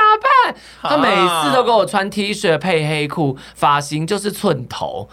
[0.51, 0.55] 扮？
[0.81, 5.07] 他每次都给我穿 T 恤配黑裤，发型就是寸头，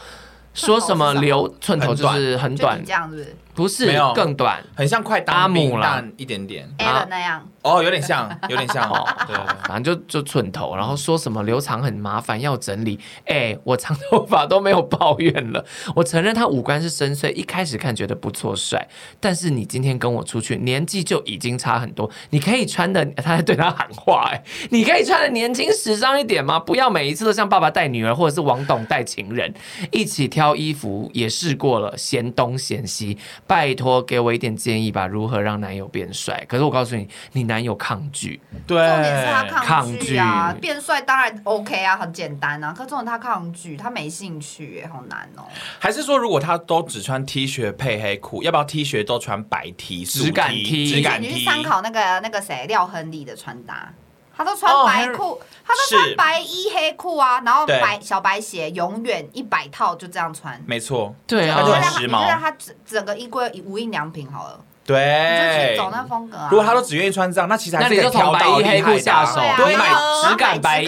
[0.53, 3.37] 说什么留寸头就是很短，这样子。
[3.57, 7.43] 不是，更短，很像快当兵了一点点，啊那样。
[7.63, 9.05] 哦，有点像， 有点像哦。
[9.27, 9.35] 对，
[9.67, 13.01] 反正就就寸头，然后说什么留长很麻烦要整理。
[13.25, 15.65] 哎，我长头发都没有抱怨了。
[15.97, 18.87] 我承认他五官是深邃，一开始看觉得不错帅。
[19.19, 22.09] 但是你今天跟我出去，年纪就已经差很多。
[22.31, 24.41] 你可以穿的，他在对他喊话，哎，
[24.71, 26.61] 你可以穿的年轻时尚一点吗？
[26.61, 29.53] 不要每一次都像爸爸带女儿，或者是王董带情人，
[29.91, 33.19] 一起挑衣服也试过了，嫌东嫌西。
[33.49, 36.45] 拜托给我一点建议吧，如何让男友变帅？
[36.49, 38.39] 可是我告诉你，你男男友抗拒。
[38.67, 42.71] 对，重点是他抗拒啊，拒变帅当然 OK 啊，很简单啊。
[42.77, 45.45] 可重点他抗拒，他没兴趣，哎，好难哦。
[45.79, 50.05] 还是说，如果他都只穿 T 恤配黑裤，要不要 T 恤都穿白 T？
[50.05, 51.29] 质感 T，质感 T。
[51.29, 53.91] 你去参考那个那个谁廖亨利的穿搭。
[54.37, 60.63] 他都穿白裤，哦、他都穿白衣黑裤啊，然后白小白鞋，永远一百套就这样穿。
[60.67, 62.19] 没错，对啊，就很时髦。
[62.19, 64.61] 你就让他整整个衣柜无印良品好了。
[64.87, 66.49] 对，就走那风格啊。
[66.51, 69.89] 如果他都只愿意穿这样，那其实还是那你就从白衣黑裤下手，对，买
[70.23, 70.87] 质感白衣、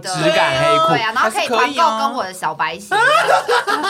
[0.00, 2.94] 质感黑裤，对啊，然后可以团购跟我的小白鞋。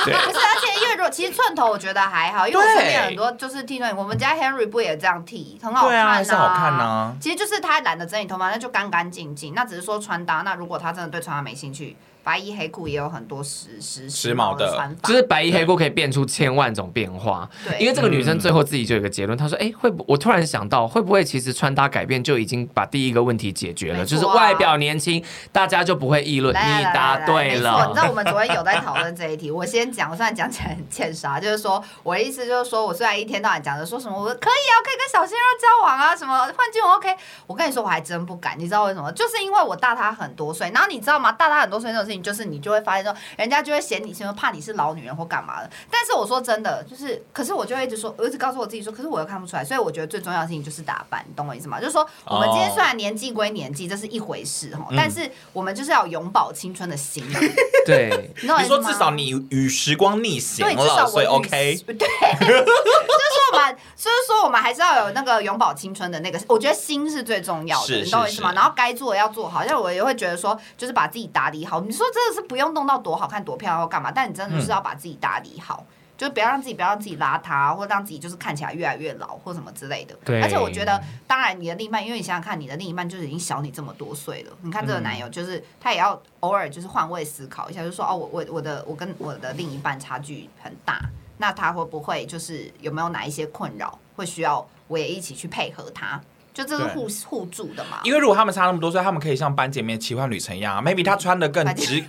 [0.04, 7.16] 对，不是，而且因为如果其实寸头我觉得还好，因为我身边很多就是剃寸，我们家 Henry 不也这样剃，很好看啊，好看呢。
[7.20, 9.54] 其实就是他懒得整理头发，那就干干净净。
[9.54, 11.96] 那只是说穿搭，那如果他真的对穿搭没兴趣。
[12.26, 17.48] 白衣黑裤也有很多时时时髦的穿法，就是白衣黑裤可以变出千万种变化。
[17.64, 20.04] 对，因为这个女生最后自己就有一个结论，她说：“哎，会不？
[20.08, 24.04] 我突然想到，会不会其实穿搭改变就已经把第一个问题解决了？
[24.04, 26.54] 就是外表年轻，大家就不会议论。
[26.54, 27.86] 你答对了。
[27.88, 37.14] 你知道我们昨天有在讨论这一题，我先讲，我虽然讲起来很欠杀，就是说我的意思就是说，我虽然一天到晚讲着说什么，我说可以啊，可以跟小鲜肉交往啊，什么换季我 OK。
[37.46, 39.10] 我跟你说，我还真不敢，你知道为什么？
[39.12, 41.32] 就是因为我大他很多岁，然后你知道吗？
[41.32, 43.14] 大他很多岁这种事情，就是你就会发现说。
[43.36, 45.70] 人家就会嫌你，什么怕你是老女人或干嘛的。
[45.90, 49.64] 但是我说真的，就是，可是我就会一直说，我一直告诉我自己说，可是我要看不出来。
[49.64, 51.78] 所以我觉得最重要的事情就是打扮，你懂我意思吗？
[51.78, 57.22] 就是说，我们今天虽然年纪归年纪，这是一回事哈，但是我们就是要永葆青春的心。
[57.84, 61.76] 对， 你说至少你与时光逆行了，所以 OK。
[61.86, 61.94] 对，
[62.40, 68.52] 就是说我们，就是说我们还是要有那个永葆青春的那个，我觉得心是最重要的，你懂我意思吗？
[68.54, 71.80] 然后该做的要做好，像我也会觉得说，就是把自己打理好。
[71.82, 72.86] 你说真的是不用动。
[72.86, 80.16] 到多好看多漂亮或干嘛，但你真的就是要把自己打理好，嗯、就不要让自己不要让自己邋遢，或者让自己就是看起来越来越老或什么之类的。
[80.24, 84.52] 对，而且我觉得，当然你的另一半，因为你想想看，你的另一半就是已经小你这么多岁了。
[84.62, 91.00] 你看这个男友，就是、嗯、他也要偶尔就是换位思考一下，就说哦，我我我的我跟我的另一半差距很大，
[91.38, 96.20] 那他会不会就是有没有哪一些困扰，会需要我也一起去配合他？
[96.56, 97.98] 就这是互互助的嘛？
[98.02, 100.80] 因为如果他们差那么多岁，他们可以像班姐妹奇幻旅程一样啊。
[100.80, 102.02] Maybe 她穿的更直，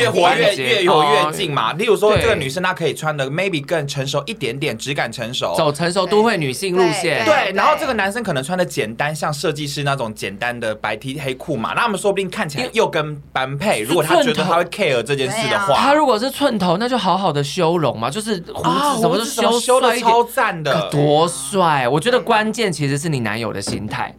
[0.00, 1.74] 越活越越有越近嘛。
[1.74, 7.22] 例如说，这个女生她可以穿的 maybe 更成熟一点点，质感成熟，走成熟都会女性路线。
[7.26, 11.74] 对，然后这个男生可能穿的简单，像设计师那种简单的白 T 黑裤嘛。
[11.74, 13.82] 那他们说不定看起来又跟般配。
[13.82, 21.86] 如果他觉得他会 care 这件事的话，他如果是寸头，那就好好的修容嘛，就是胡子什么都修修的超赞的，多帅！
[21.86, 24.14] 我觉得关键其实是你男友的心态。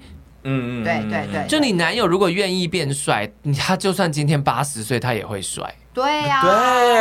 [0.46, 5.74] 嗯嗯，对对对，就你男友如果愿意变帅，他就算今天八十岁，他也会帅。
[5.94, 6.42] 对呀，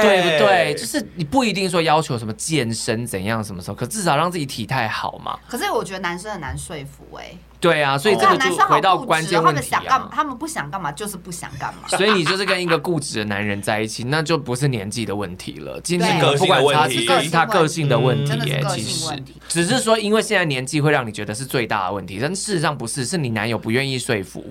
[0.00, 0.74] 对对不对？
[0.74, 5.36] 就是你不一定说要求什么健身怎样什么时候，可至少让自己体态好嘛。
[5.48, 7.32] 可是我觉得男生很难说服哎。
[7.62, 9.80] 对啊，所以这个就回到关键问题啊。
[9.86, 11.88] 他们想干，他们不想干嘛，就是不想干嘛。
[11.88, 15.80] 所以你就是跟一个固执的男人在一起，那就不是年纪的问题了。
[15.82, 24.44] 今天个不管他是是他个性的问题，哎，其实只是说，因为现在年纪会让你觉得是最大的问题，但事实上不是，是你男友不愿意说服，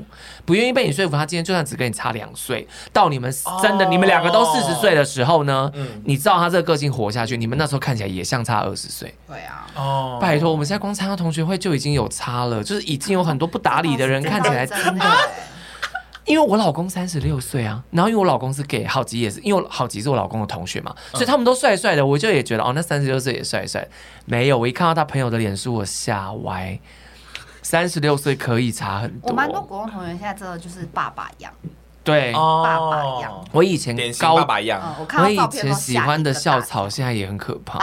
[0.46, 1.18] 不愿意被你说服。
[1.18, 3.30] 他今天就算只跟你差两岁，到你们
[3.62, 5.70] 真的你们两个都四十岁的时候呢，
[6.06, 9.14] 你知道他这个个性活下去，你们那时候看起来也相差二十岁。
[9.28, 13.82] 对啊，哦，拜托，我们现在光参加同学会就已经有差了，就是已经有很多不打。
[13.82, 15.06] 理的人看起来真的，
[16.26, 23.88] 因为我老公三十六岁啊，然后因为我老公是 gay，好吉也是，因为好吉是我老公的同学嘛，所以他们都帅帅的，我就也觉得哦，那三十六岁也帅帅。
[24.26, 26.80] 没有，我一看到他朋友的脸书，我吓歪。
[27.64, 29.32] 三十六岁可以差很多。
[29.32, 31.52] 我蛮多国中同学现在真的就是爸爸样，
[32.04, 33.44] 对，爸爸样。
[33.52, 37.80] 我以前高爸爸样，我以前喜欢的校草现在也很可怕。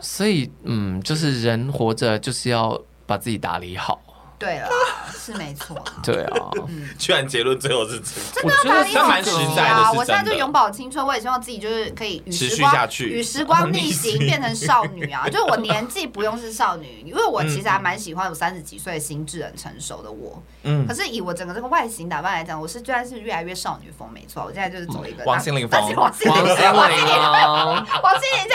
[0.00, 2.80] 所以，嗯，就是人活着就是要。
[3.06, 4.05] 把自己打理好。
[4.38, 4.68] 对了，
[5.12, 5.82] 是没错。
[6.02, 9.92] 对啊，嗯，居然结论最后是真的，我觉得他蛮实在的。
[9.94, 15.26] 我现在就永葆青春，我也希望自己就是可以与时光与时光逆行， 变成少女啊！
[15.26, 20.42] 就是我年纪不用是少女，因为我其实还蛮喜欢有三十几岁心智很成熟的我。
[20.64, 24.42] 嗯，可是以我整个这个外形打扮来讲，我是居然是越来越少女风，没错。
[24.44, 27.16] 我现在就是走一个王心凌风， 王心凌，王心凌，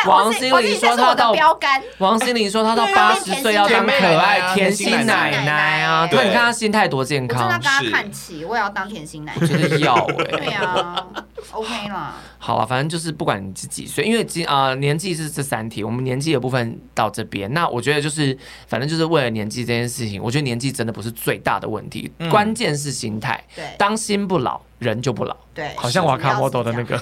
[0.05, 5.70] 王心凌，王心凌说她到标杆，王心凌说她到八十岁要当可爱甜心奶奶。
[5.79, 6.07] 啊！
[6.11, 9.37] 那你看他心态多健康，我真的跟他看齐，我也要当甜心奶奶。
[9.41, 11.05] 我觉得要哎，对呀
[11.51, 12.15] ，OK 啦。
[12.37, 17.53] 好了，反正就是不管你是几岁，因为今啊年纪是这三题，我们年纪的部分到这边。
[17.53, 18.35] 那我觉得就是，
[18.67, 23.43] 反正就是为了年纪这件事情，我觉得年纪真的不是最大的问题，关键是心态。
[23.55, 25.37] 对，当心不老，人就不老。
[25.53, 26.97] 对，好像瓦卡莫多的那个，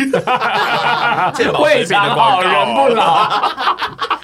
[1.64, 4.19] 胃肠 好，人不老。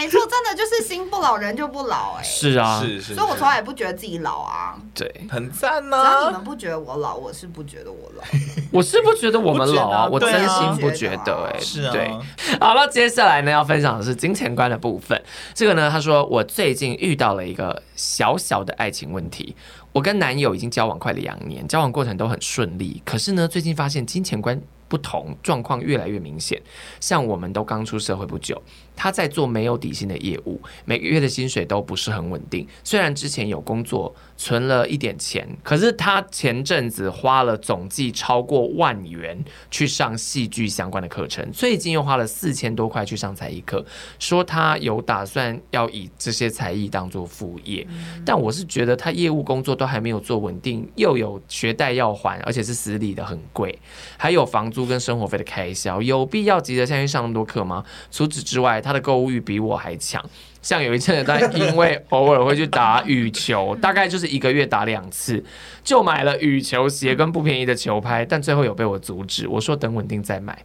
[0.00, 2.22] 没错，真的就是心不老人就不老哎。
[2.22, 3.14] 是啊，是是。
[3.14, 4.74] 所以我从来也不觉得自己老啊。
[4.94, 6.02] 对，很赞呢。
[6.02, 8.24] 只要你们不觉得我老，我是不觉得我老。
[8.72, 11.60] 我是不觉得我们老啊，我真心不觉得哎。
[11.60, 11.92] 是啊。
[11.92, 12.10] 对。
[12.58, 15.22] 好了，接下来呢要分享的是金钱观的部分。
[15.52, 19.54] 这个呢，他说我最近遇到了一个小小的爱情问题。
[19.92, 23.02] 我跟男友已经交往快两年，交往过程都很顺利。
[23.04, 26.62] 可是呢，最近发现金钱观不同，状况越来越明显。
[27.00, 28.62] 像我们都刚出社会不久。
[29.02, 32.68] 他在做没有底薪的业务，每个月的薪水都不是很稳定。
[32.84, 43.82] 虽然之前有工作，存了一点钱，可是他前阵子花了总计超过万元去上戏剧相关的课程，最近又花了四千多块去上才艺课，
[44.18, 47.86] 说他有打算要以这些才艺当做副业。
[48.26, 53.78] 但我是觉得他业务工作都还没有做稳定，又有学贷要还，而且是私立的，很贵，
[54.18, 57.82] 还有房租跟生活费的开销，有必要急着下去上那么多课吗？
[58.10, 58.89] 除此之外，他。
[58.90, 60.20] 他的购物欲比我还强，
[60.60, 65.42] 像有一阵子，他因为偶尔会去打羽球，大概就是一个月打两次，
[65.84, 70.58] 就买了羽球鞋跟不便宜的球拍，但最后有被我阻止，我说等稳定再买。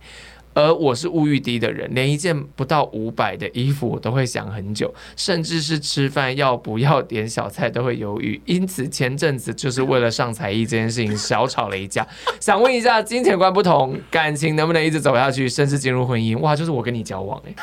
[0.56, 8.42] 而我是物欲低的人，连一件不到五百的衣服我都会想很久，甚至是吃饭要不要点小菜都会犹豫。
[8.46, 12.08] 因此前阵子就是为了上才艺这件事情小吵了一架。
[12.40, 16.40] 想问一下，金钱观不同，感情能不能一直走下去，甚至进入婚姻？
[16.40, 17.54] 哇，就是我跟你交往 哎、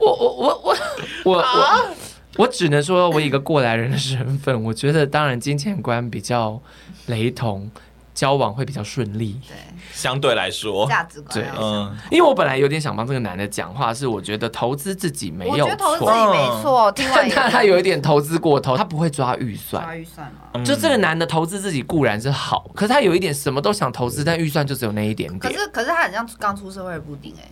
[0.00, 0.76] 我我我我
[1.24, 1.94] 我我
[2.38, 6.60] 我只能说，我以一个过来人的身份，我觉得当然金钱观比较
[7.06, 7.70] 雷同。
[8.16, 9.54] 交往会比较顺利，对，
[9.92, 20.26] 相对来说，价值观对，嗯，因为我本来有点想帮这个男的讲话，是我觉得投资自己没有错，我觉得投资自己没错，但他他有一点投资过头，他不会抓预算，抓预算。
[20.54, 20.64] 吗？
[20.64, 25.52] 就这个男的投资自己固然是好，可是他有一点什么都想投资，但预算就只有那一点点。
[25.52, 27.50] 可是可是他很像刚出社会的布丁哎，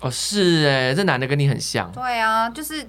[0.00, 2.86] 哦是哎，这男的跟你很像，对啊，就是。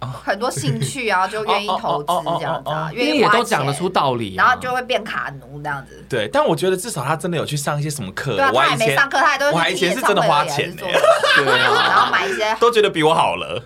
[0.00, 2.06] 很多兴趣啊，就愿意投资
[2.38, 6.04] 这样子啊，因为也都讲得出道理，然后就会变卡奴这样子。
[6.08, 8.36] 对，但我觉得至少他真的有去上一些什么课。
[8.36, 9.52] 对啊，他还没上课，他还都是。
[9.52, 10.82] 我还以前是真的花钱的，
[11.36, 13.60] 对啊，然后买一些，都觉得比我好了。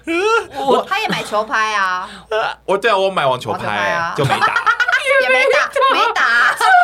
[0.57, 2.09] 我 他也买球拍啊，
[2.64, 4.55] 我对啊，我买网球拍啊，就没打，
[5.22, 6.24] 也没打，没打。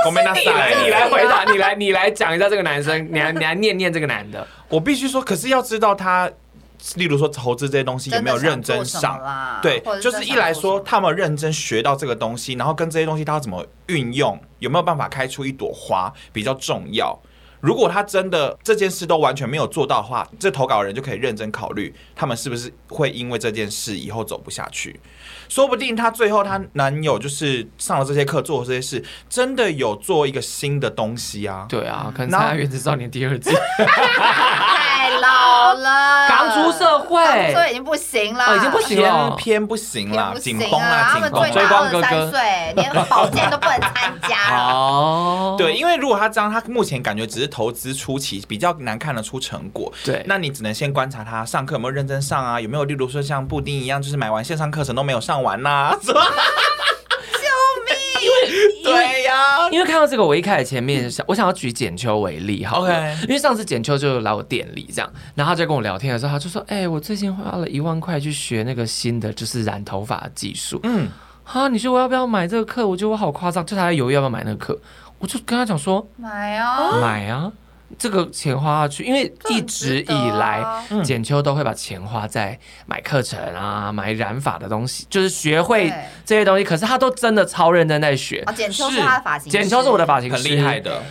[0.05, 4.47] 我没拿上来，你来回答，你来你来讲一下这个男生，你来你来念念这个男的。
[4.69, 6.31] 我必须说，可是要知道他。
[6.97, 9.21] 例如说投资这些东西有没有认真上？
[9.63, 17.19] 对，就是一来说他们认真学到这个东西，然后跟这些东西他要怎么运用，有没有办法开出一朵花比较重要。
[17.61, 25.01] 如果他真的这件事都完全没有做到的话，这投稿人就可以认真考虑，他们是不是会因为这件事以后走不下去。
[25.49, 31.67] 说不定他最后他男友就是上了这些课，做了这些事，真的有做一个新的东西啊。
[31.69, 33.51] 对啊，可能《原子少年》第二季。
[35.07, 42.33] 太老了， 刚出社会，所以已经不行了，已经不行了，偏不行了，紧绷了，他们追光哥哥，
[42.75, 44.57] 连保健都不能参加。
[44.57, 49.93] 哦，对，因为如果他这样，他目前感觉只是投资初期，比较难看得出成果。
[50.05, 55.97] 对，那你只能先观察他上课有没有认真上啊，有没有例如说像布丁一样，就是买完线上课程都没有上完呐？
[58.85, 63.17] 对呀，因为看到这个，我一开始前面想，我想要举简秋为例，哈，OK。
[63.23, 71.09] 因为上次简秋就来我店里这样，然后他就跟我聊天的时候，他就说：“哎，我最近花了一万块去学那个新的，就是染头发的技术。”嗯，
[71.45, 72.87] 哈，你说我要不要买这个课？
[72.87, 74.79] 我觉得我好夸张，就他在犹豫要不要买那个课，
[75.19, 77.53] 我就跟他讲说：“买啊，买啊。”
[77.99, 80.65] 这个钱花下去，因为一直以来
[81.05, 85.93] 简秋都会把钱花在买课程啊、买染发的东西，就是学会
[86.25, 86.65] 这些东西。
[86.65, 88.45] 可是他都真的超认真在学。
[88.55, 91.03] 简秋是他的发型，简秋是我的发型师，很厉害的。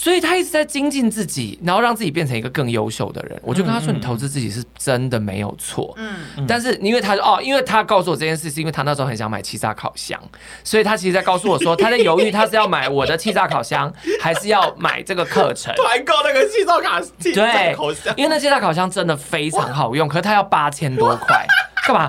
[0.00, 3.36] 所以他一直在精进自己，然后让自己变成一个更优秀的人。
[3.42, 10.22] 我就跟他说：“你投资自己是真的没有错。”嗯，但是因为他说哦，因为他告诉我这件事，是因为他那时候很想买气炸烤箱，
[10.62, 15.74] 所以他其实在告诉我说，他在犹豫他是要买我的气炸烤箱，还是要买这个课程。
[15.74, 21.44] 团购那个气炸烤气炸烤箱， 因为那气炸烤箱真的非常好用，可是他要八千多块，
[21.84, 22.08] 干嘛？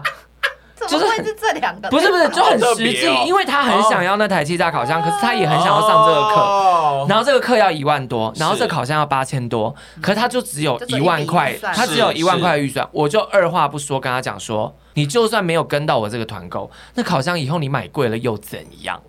[0.87, 19.01] 就是是这两个，不是不是，就很实际，因为他很想要那台气炸烤箱，可是他也很想要上这个课，然后这个课要一万多，然后这个烤箱要八千多，可是他就只有一万块，他只有一万块预算，我就二话不说跟他讲说，你就算没有跟到我这个团购，那烤箱以后你买贵了又怎样？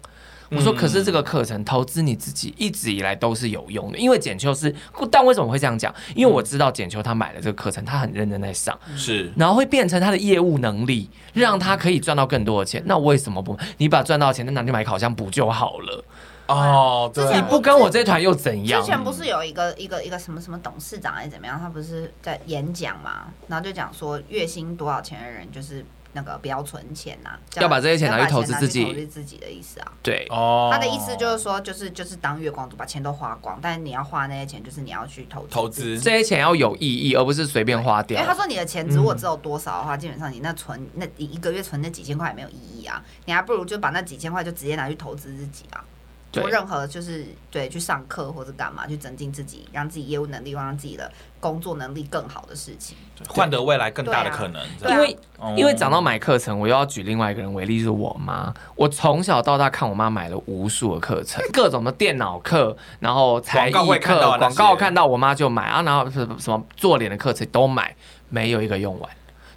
[0.50, 4.74] 我说，可是这个课程投资你自己一直以来都是有用的，因为简秋是，
[5.10, 5.94] 但为什么会这样讲？
[6.14, 12.82] 因为我知道简秋他买了这个课程，他很认真在上，是，然后会变成他的业务能力，让他可以赚到更多的钱。
[12.86, 13.56] 那为什么不？
[13.78, 16.04] 你把赚到的钱再拿去买烤箱不就好了？
[16.48, 18.80] 哦，对，你不跟我这团又怎样？
[18.80, 21.56] 之前不是有一个一个一个什么什么董事长还是怎么样？
[21.60, 25.86] 他不是在演讲嘛，然后就讲说月薪多少钱的人就是。
[26.12, 29.92] 那个不要存钱呐、啊，要把这些钱拿去投资自己，投资自己的意思啊。
[30.02, 38.20] 对，哦他的意思就是说，就是就是当月光族，把钱都花光，但是你要花那些钱，就是你要去投资，投资这些钱要有意义，而不是随便花掉。
[38.20, 45.84] 因为他说你的钱如果只有多少的话，嗯、基本上你那存那一一个月存那几千块也没有意义啊，你还不如就把那几千块就直接拿去投资自己啊。
[46.32, 51.10] 做任何就是对去上课或者干嘛去增进自己，让自己业务能力，让自己的
[51.40, 52.96] 工作能力更好的事情，
[53.28, 54.62] 换得未来更大的可能。
[54.88, 55.16] 因为
[55.56, 58.52] 因为讲到买课程，我又要举另外一个人为例，就是我妈。
[58.76, 67.94] 我从小到大看我妈买了无数的课程， 各种的电脑课，然后才艺课，广告看到我妈就买啊，然后什么什么做脸的课程都买，
[68.28, 69.10] 没有一个用完。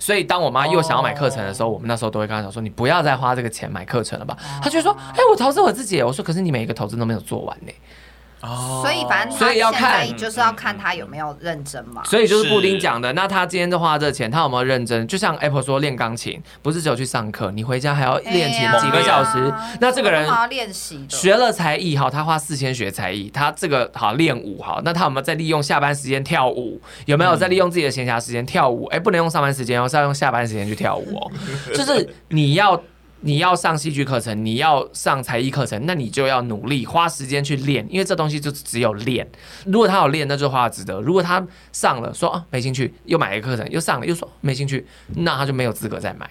[0.04, 7.72] 所以，当我妈又想要买课程的时候，我们那时候都会跟她讲说：“你不要再花这个钱买课程了吧。”她就说：“哎，我投资我自己。”我说：“可是你每一个投资都没有做完呢。”
[8.44, 12.04] 哦，所以反正所以要看，就是要看他有没有认真嘛。
[12.04, 15.08] 所以就是布丁讲的，那他今天就花这钱，他有没有认真？
[15.08, 19.54] 就像 Apple 说练钢琴，不是只有去上课，你回家还要练琴几个小时。
[19.80, 26.82] 那这个人练习学了才艺，好，他花四千学才艺，他这个好练舞，好，那他有没有在利用下班时间跳舞？
[27.06, 28.86] 有没有在利用自己的闲暇时间跳舞？
[28.88, 31.32] 哎，不能用上班时间哦，是要用下班时间去跳舞哦。
[31.74, 32.82] 就是你要。
[33.24, 39.28] 你要上戏剧课程，你要上才艺课程，那你就要努力花时间去练，因为这东西就只有练。
[39.66, 46.30] 如果他有练，那就花值得；如果他上了说啊没兴趣，又买一个课程，又上了又说没兴趣，那他就没有资格再买。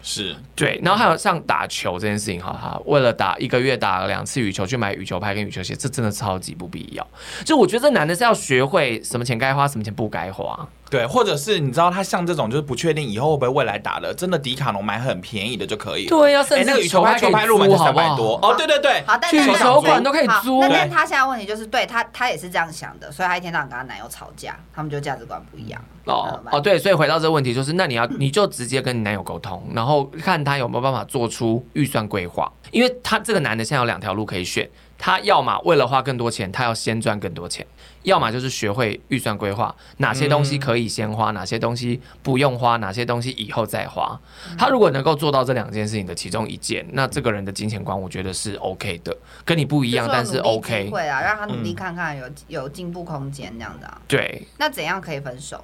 [0.00, 7.06] 是对，然后还有像打球这件事情，哈哈，为了打一个月打了两次羽球，去买羽球拍跟羽球鞋，这真的超级不必要。
[7.44, 10.66] 就我觉得这男的是要学会什么钱该花，什么钱不该花。
[10.90, 16.06] 对，或者是你知道他像这种就是不确定以后会不会未来打的，真的迪卡侬买很便宜的就可以。
[16.06, 20.60] 对，要甚至那个羽球拍球拍入门三百多哦，对对对，好，但是羽球馆都可以租。
[20.60, 25.82] 那但他现在问题就是，对他他也是这样想的，所以他一天到晚跟他男友吵架，他们就价值观不一样。
[26.06, 34.66] 哦哦，对，所以回到这个问题就是，那你要你就直接跟你男友沟通，然后看他有没有办法做出预算规划，因为他这个男的现在有两条路可以选，
[34.98, 37.64] 他要么为了花更多钱，他要先赚更多钱。
[38.02, 44.18] 要么就是学会预算规划，哪些东西可以先花，哪些东西不用花，哪些东西以后再花。
[44.56, 50.88] 他如果能够做到这两件事情的其中一件，那这个人的金钱观我觉得是 OK 的，跟你不一样，但是 OK。
[50.90, 54.00] 会啊，让他努力看看有有进步空间这样子啊。
[54.06, 54.46] 对。
[54.56, 55.62] 那怎样可以分手？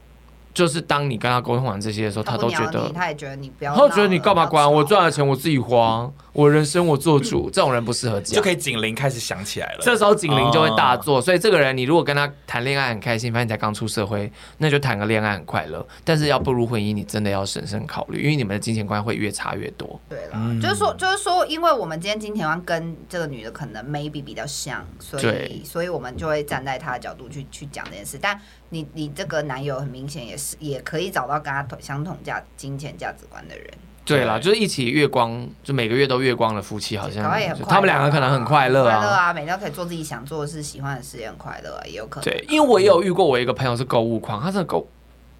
[0.54, 9.80] 就是当你跟他沟通完这些的时候，他都觉得，他也觉得你不要，他觉得你干嘛管我赚的钱我自己花，我人生我做主， 这种人不适合讲，就可以警铃开始响起来了。
[9.82, 15.84] 这时候警铃就会大作，所以这个人你如果跟他谈恋爱很开心，反正你才刚出社会，那就谈个恋爱很快乐。
[16.04, 20.00] 但是要步入婚姻，你真的要审慎考虑，因为你们的金钱观会越差越多。
[20.08, 28.40] 对了，就是说，就是说，因为我们今天金钱观跟这个女的可能 maybe 比较像，所以，所以我们就会站在她的角度去去讲这件事，但。
[28.70, 33.66] 你你这个男友很明显也是也可以找到跟他同相同价金钱价值观的人。
[34.04, 37.24] 对啦，就是一起月光，就每个月都月光的夫妻，好像
[37.66, 42.24] 他们两个可能很快乐啊，快乐啊，每天可以做自己想做的事，喜欢的事也很快乐啊，也有可能。
[42.24, 44.86] 对，因为我也有遇过，我一个朋友是购物狂，他是购。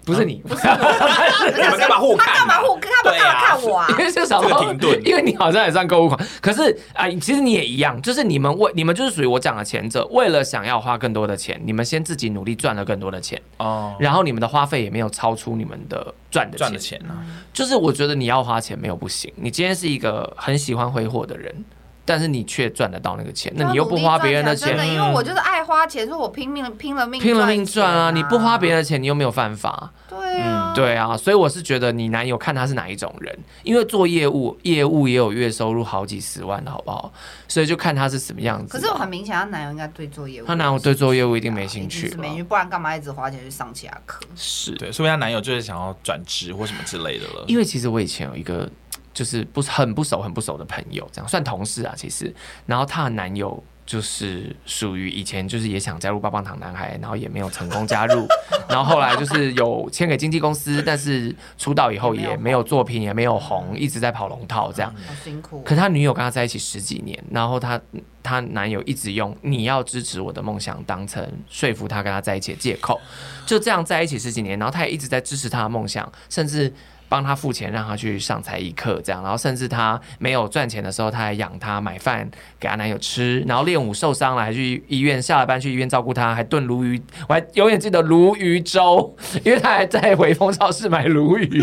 [0.05, 2.27] 不是你， 不是你们干嘛互看？
[2.27, 2.79] 他干嘛互？
[2.79, 3.87] 他干嘛看我啊？
[3.89, 4.71] 因为是小时候，
[5.03, 6.19] 因为你好像也算购物狂。
[6.39, 16.59] 可是啊，其实你也一样，就是你们为你们就是属于我讲的前者，为了想要花更多的钱，你们先自己努力赚了更多的钱哦，然后你们的花费也没有超出你们的赚的钱。
[16.59, 17.15] 赚的钱呢，
[17.51, 19.33] 就是我觉得你要花钱没有不行。
[19.35, 21.65] 你今天是一个很喜欢挥霍的人。
[22.05, 28.11] 但是你却赚得到那个钱，那你又不花别人的钱，真的，因为我就是爱花钱，说我拼命拼了命拼了命赚啊！
[28.11, 37.11] 你不花别人的钱，你又没有犯法，对啊，对啊，所以我是觉得你男友看他是哪一种人，因为做业务，业务也有月收入好几十万的好不好？
[37.47, 38.71] 所以就看他是什么样子。
[38.71, 44.21] 可是我很明显，他男友应该对做业务，他男友对做业务一定没兴趣，没兴趣，不然干嘛一直花钱去上其他课？
[44.35, 47.45] 是对，所以他男友就是想要转职或什么之类的了。
[47.47, 48.69] 因为其实我以前有一个。
[49.15, 52.31] 就是不是很不熟很不熟的朋友，这样算同事啊，其实。
[52.67, 58.27] 然后她的男友就是属于以前就是也想加入棒棒糖男孩，然后也没有成功加入。
[58.67, 64.93] 然后后来就是有签给经纪公司，但是出道以后也没有作品，也没有红，一直在跑龙套这样。
[65.07, 65.61] 好辛苦。
[65.61, 67.79] 可是他女友跟他在一起十几年，然后她
[68.21, 72.99] 她男友一直用你要支持我的梦想当成说服她跟他在一起的借口，
[73.45, 76.73] 就这样在一起十几年，然后他也一直在支持她的梦想，甚至。
[77.07, 82.29] 帮他付钱，让他去上才艺课，这样，然后甚至他没有赚钱的时候，他还养他买饭
[82.59, 91.61] 给他男友吃，然后练舞受伤了还去医院，下了班去医院照顾他，还炖鲈鱼，我还永远记得鲈鱼粥，因为他还在回风超市买鲈鱼，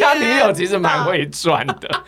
[0.00, 2.04] 他女友其实蛮会赚的，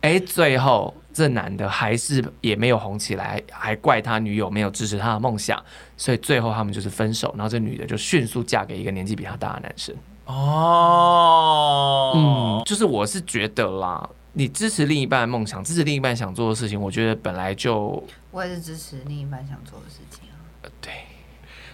[0.00, 5.62] 哎，最后这男的还是也没有红起来，还怪他女友没有支持他的梦想，
[5.96, 9.94] 所以最后他们就是分手，然后这女的就迅速嫁给一个年纪比他大的男生。
[10.26, 20.38] 哦，嗯，就是我是觉得啦，你支持另一半的梦想，支持另一半想做的事情，我觉得本来就我也是支持另一半想做的事情啊。
[20.62, 20.92] 呃，对，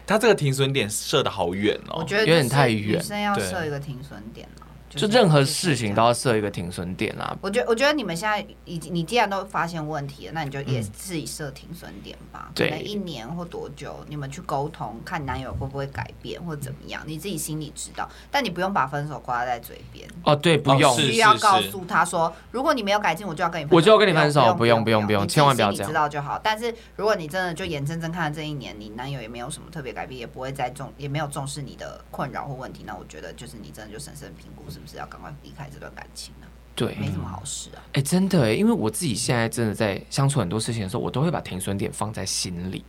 [0.06, 4.65] 他这个停损点设的好远哦，我觉得有点太远，女生要设一个停损点了。
[4.96, 7.36] 就任何事情都要设一个停损点啦。
[7.40, 12.50] 我觉得，我觉得你们现在已经，你既然都发现问题了，那你就也自己设停损点吧。
[12.56, 18.08] 可能一年或多久，你们去沟通，看男友会不会改变或怎么样，你自己心里知道。
[18.30, 20.08] 但你不用把分手挂在嘴边。
[20.24, 20.96] 哦，对，不用。
[20.96, 24.54] 需要告诉他说，如果你没有改进，我就要跟你分手，我就要跟你分手。
[24.54, 25.88] 不用，不用，不用，千万不要这样。
[25.88, 26.40] 你知道就好。
[26.42, 35.68] 但是如果你真的就眼睁睁看着这一年，你男友也没有什么特别改变，也不会再重，也没有重视你的困扰或问题，那我觉得就是你真的就审慎评估，是不是要赶快离开。
[35.72, 36.54] 这段感情呢、啊？
[36.76, 37.82] 对，没什么好事啊。
[37.86, 42.84] 哎、欸，真的哎，因为我自己现在真的在相处很多事情的时候，我都会把停损点放在心里。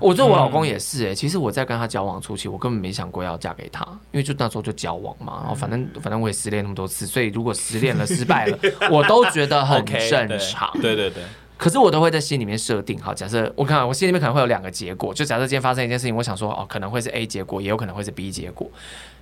[0.00, 8.58] 我觉得我老公也是哎，其实我在跟他交往初期，我根本没想过要嫁给他，因为就那时候就交往嘛，然后反正反正我也失恋那么多次，所以如果失恋了失败了，
[8.90, 10.68] 我都觉得很 正常。
[10.70, 11.24] Okay, 对，对对对。
[11.58, 18.70] 可是我都会在心里面设定，好，假设我看我心里面可能会有两个结果，就假设今天发生一件事情，我想说哦，可能会是 A 结果，也有可能会是 B 结果，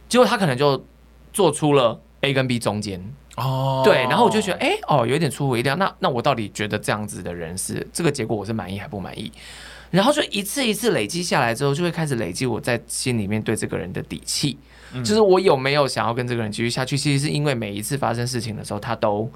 [0.09, 0.85] 结果他可能就
[1.33, 2.01] 做出了。
[2.23, 3.01] A 跟 B 中间
[3.37, 5.77] 哦，对，然后我就觉得，哎、欸，哦，有点出乎意料。
[5.77, 9.31] 那那我到底觉得这样子的人是这个结果，我是满意还不满意？
[9.93, 14.59] 然后就一次一次累积下来之后，就会开始累积我在心里面对这个人的底气，
[14.93, 16.99] 嗯、就是我有没有想要跟这个人继续下去？
[16.99, 19.31] 其实是因为每一次发生事情的时候，他都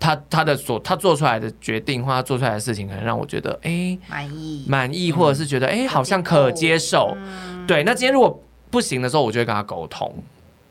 [0.00, 7.16] 他他的所他做出来的决定或他做出来的事情，可能让我觉得，哎、欸，满意满意，或者是觉得，哎、欸，好像可接受。
[7.16, 10.12] 嗯、对，那今天如果不行的时候，我就会跟他沟通。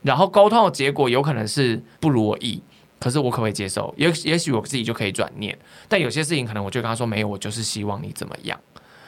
[0.02, 2.62] 然后沟通的结果有可能是不如我意，
[3.00, 3.94] 可是我可不可以接受？
[3.98, 5.58] 也也许我自己就可以转念。
[5.88, 8.60] 但有些事情可能我就跟他说没有，我就是希望你怎么样。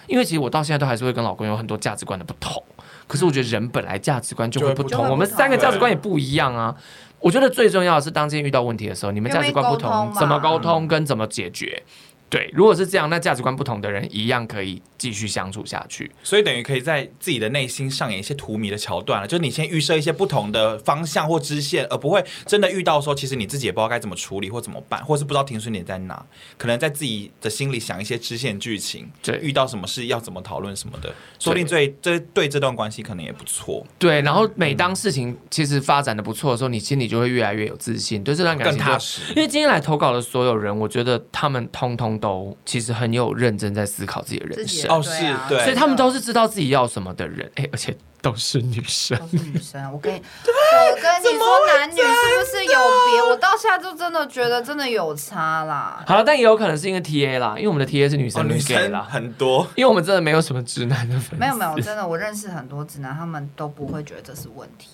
[0.07, 2.61] 因为其实我到现在都还是会跟老公有很多价值观的不同。
[3.07, 6.75] 可是我觉得人本来价值观就会不同，不同我们三个价值观也不一样啊。
[7.19, 11.83] 我觉得最重要的是当今天遇到问题的时候，你们价值观不同，怎么沟通跟怎么解决。
[12.31, 14.81] 对，如果是这样，那价值观不同的人一样可以。
[15.01, 19.27] 继续相处下去，所以等于可以在自己的内心上演一些荼蘼的桥段了。
[19.27, 26.23] 就是你先预设一些不同的方向或支线，而不会真的遇到说，其实你自己也不知道该怎么处理或怎么办，或是不知道停损点在哪。
[26.55, 33.83] 可能在自己的心里想一些支线剧情，对，遇到什么事要怎么讨论什么的，对说不定对这对这段关系可能也不错。
[33.97, 39.33] 对，然后每当事情其实发展的不错的时候，你心里就会越来越有自信，对这段感情更踏实。
[39.35, 44.89] 因为今天来投稿的所有人，我觉得他们通通都其实很有认真在思考自己的人生。
[44.89, 45.09] 哦，是
[45.49, 45.61] 对。
[45.63, 49.91] 所以他们都是知道自己要什么的人，哎、欸，而且都是女生，都是女生。
[49.91, 50.53] 我跟你， 对
[50.91, 53.29] 我跟你说，男女是不是有别？
[53.29, 56.03] 我到现在就真的觉得真的有差啦。
[56.07, 61.35] 好了，但也有可能是因为 T A 啦，因为我们的 T A 是女生，女生啦很多，因为我们真的没有什么直男的粉丝。
[61.35, 64.89] 没有没有，真的，我认识很多直男，他们都不会觉得这是问题。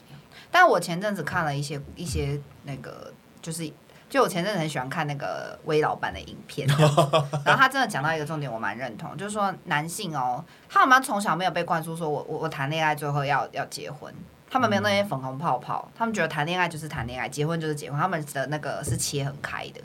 [0.49, 3.11] 但我前阵子看了一些一些那个，
[3.41, 3.69] 就是。
[4.09, 6.67] 就我前阵子很喜欢看那个威老板的影片，
[7.45, 14.13] 然后他真的讲到一个重点，我蛮认同，就是说男性哦，他们从小没有被灌输说我我我谈恋爱最后要要结婚，
[14.49, 19.81] 他们没有那些粉红泡泡，他们觉得谈恋爱就是谈恋爱，结婚就是结婚，他们的那个是切很开的。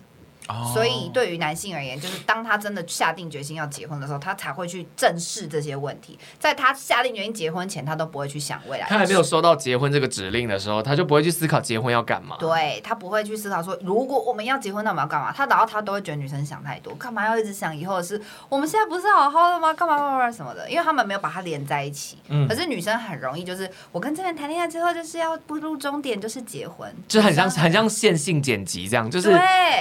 [0.73, 6.19] 所以，对于男性而言，就是当他真的下定决心要结婚的时候，他才会去正视这些问题。
[6.39, 8.87] 在他下定决心结婚前，他都不会去想未来。
[8.89, 12.37] 他还没有收到结婚这个指令的时候，他就不会去思考结婚要干嘛。
[12.39, 15.33] 对，他不会去思考说，如果我们要结婚，那我们要干嘛？
[15.33, 18.21] 他然后他都会觉得女生想太多，干嘛要一直想以后的事？
[18.49, 19.73] 我们现在不是好好的吗？
[19.73, 20.69] 干嘛干嘛什么的？
[20.69, 22.19] 因为他们没有把它连在一起。
[22.29, 22.47] 嗯。
[22.49, 29.31] 可是女生很容易就是，我跟这个人谈恋爱之后，就是要步入终点，就是结婚，就很像很像线性剪辑这样，就是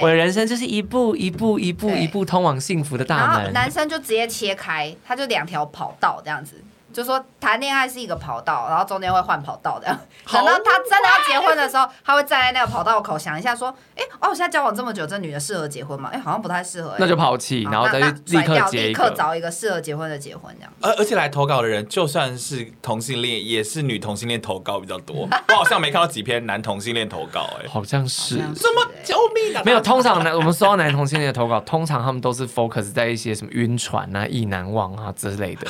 [0.00, 1.58] 我的人生就是一步一步。
[1.58, 6.62] 一步一步通往幸福的大门，男生就直接切开，他就两条跑道这样子。
[6.92, 9.86] 就说谈恋爱是一个跑道，然后中间会换跑道的。
[10.30, 16.10] 等到他真的要结婚的时候，他会站在那个跑道口想一下，说：“哎，哦，我现在交往这么久，这女的适合结婚吗？
[16.12, 20.72] 哎，好像不太适合。”那就抛弃，然后再立刻结立刻找一个适合结婚的结婚这样。
[20.80, 25.28] 而而且来投稿的人，就算是同性恋，也是女同性恋投稿比较多。
[25.48, 28.36] 我好像没看到几篇男同性恋投稿，哎，好像是。
[28.36, 28.86] 什么？
[29.04, 29.62] 救命啊！
[29.64, 35.66] 没有，通常男我们收到男同性恋的投稿，通常他们都是 focus 在一些什么晕船啊、意难忘啊之类的。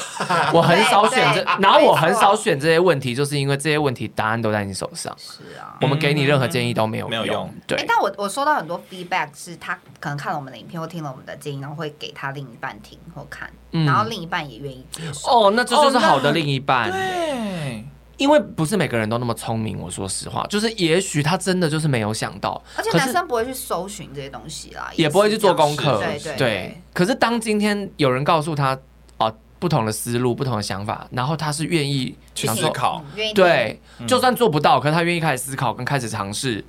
[0.52, 2.02] 我很少选这，然后我。
[2.02, 5.14] 很少选这些问题，就是因为这些问题答案都在你手上。
[5.16, 7.48] 是啊，我们给你任何建议都没有没有用。
[7.64, 15.30] 对，欸、但我我收到很多 feedback，是他可能看了我们的影片或听了我们的建议，然后会给他另一半听或看，嗯、然后另一半也愿意接受。
[15.30, 16.90] 哦，那这就是好的另一半。
[16.90, 17.84] 对。
[18.18, 19.78] 因为不是每个人都那么聪明。
[19.78, 25.98] 我说实话，就是也许他真的就是没有想到，而且男生不会去搜寻这些东西啦，也不会去做功课。
[25.98, 26.82] 对对对。
[26.92, 28.78] 可是当今天有人告诉他
[29.18, 33.00] 哦，不同的思路、不同的想法，然后他是愿意去思考，
[33.32, 36.64] 对，就算做不到，可是他愿意开始思考跟开始尝试。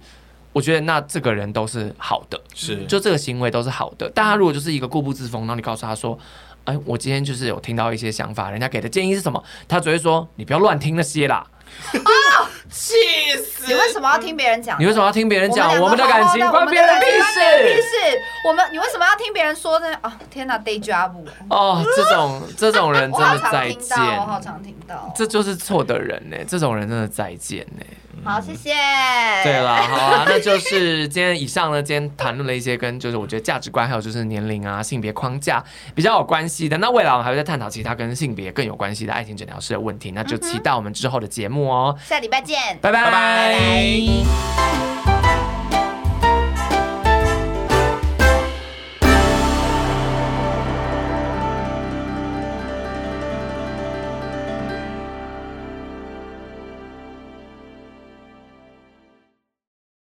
[0.52, 4.12] 我觉得那这个人都是好的，是就这个行为都是好的。
[4.14, 6.16] 但他如果就是一个固步自封，然后你告诉他说
[6.66, 11.38] ：“哎，我今天就是有听到一些想法，人家给的建议是什么？”他只会说：“你不要乱听那些啦。”
[11.98, 12.46] 啊！
[12.70, 12.94] 气
[13.38, 13.66] 死！
[13.68, 14.80] 你为什么要听别人讲？
[14.80, 15.80] 你为什么要听别人讲？
[15.80, 17.64] 我们的感情关别人屁事！
[17.64, 19.88] 屁事我们你为什么要听别人说呢？
[20.02, 20.12] 哦！
[20.30, 21.26] 天哪，deja vu！
[21.50, 26.38] 哦，这种这种人真的再见，我好常听到，这就是错的人呢。
[26.48, 27.86] 这种人真的再见呢。
[28.26, 28.74] 好，谢谢。
[29.44, 35.62] 对了，好啊，那就是今天以上呢，今天谈论了一些跟就是我觉得价值观还有就是年龄啊、性别框架
[35.94, 36.78] 比较有关系的。
[36.78, 41.94] 那未来我们还会再探讨其他跟性别更有关系的爱情诊疗师的问题，那就期待我们之后的节目哦。
[42.06, 45.13] 下礼拜见，拜拜拜拜。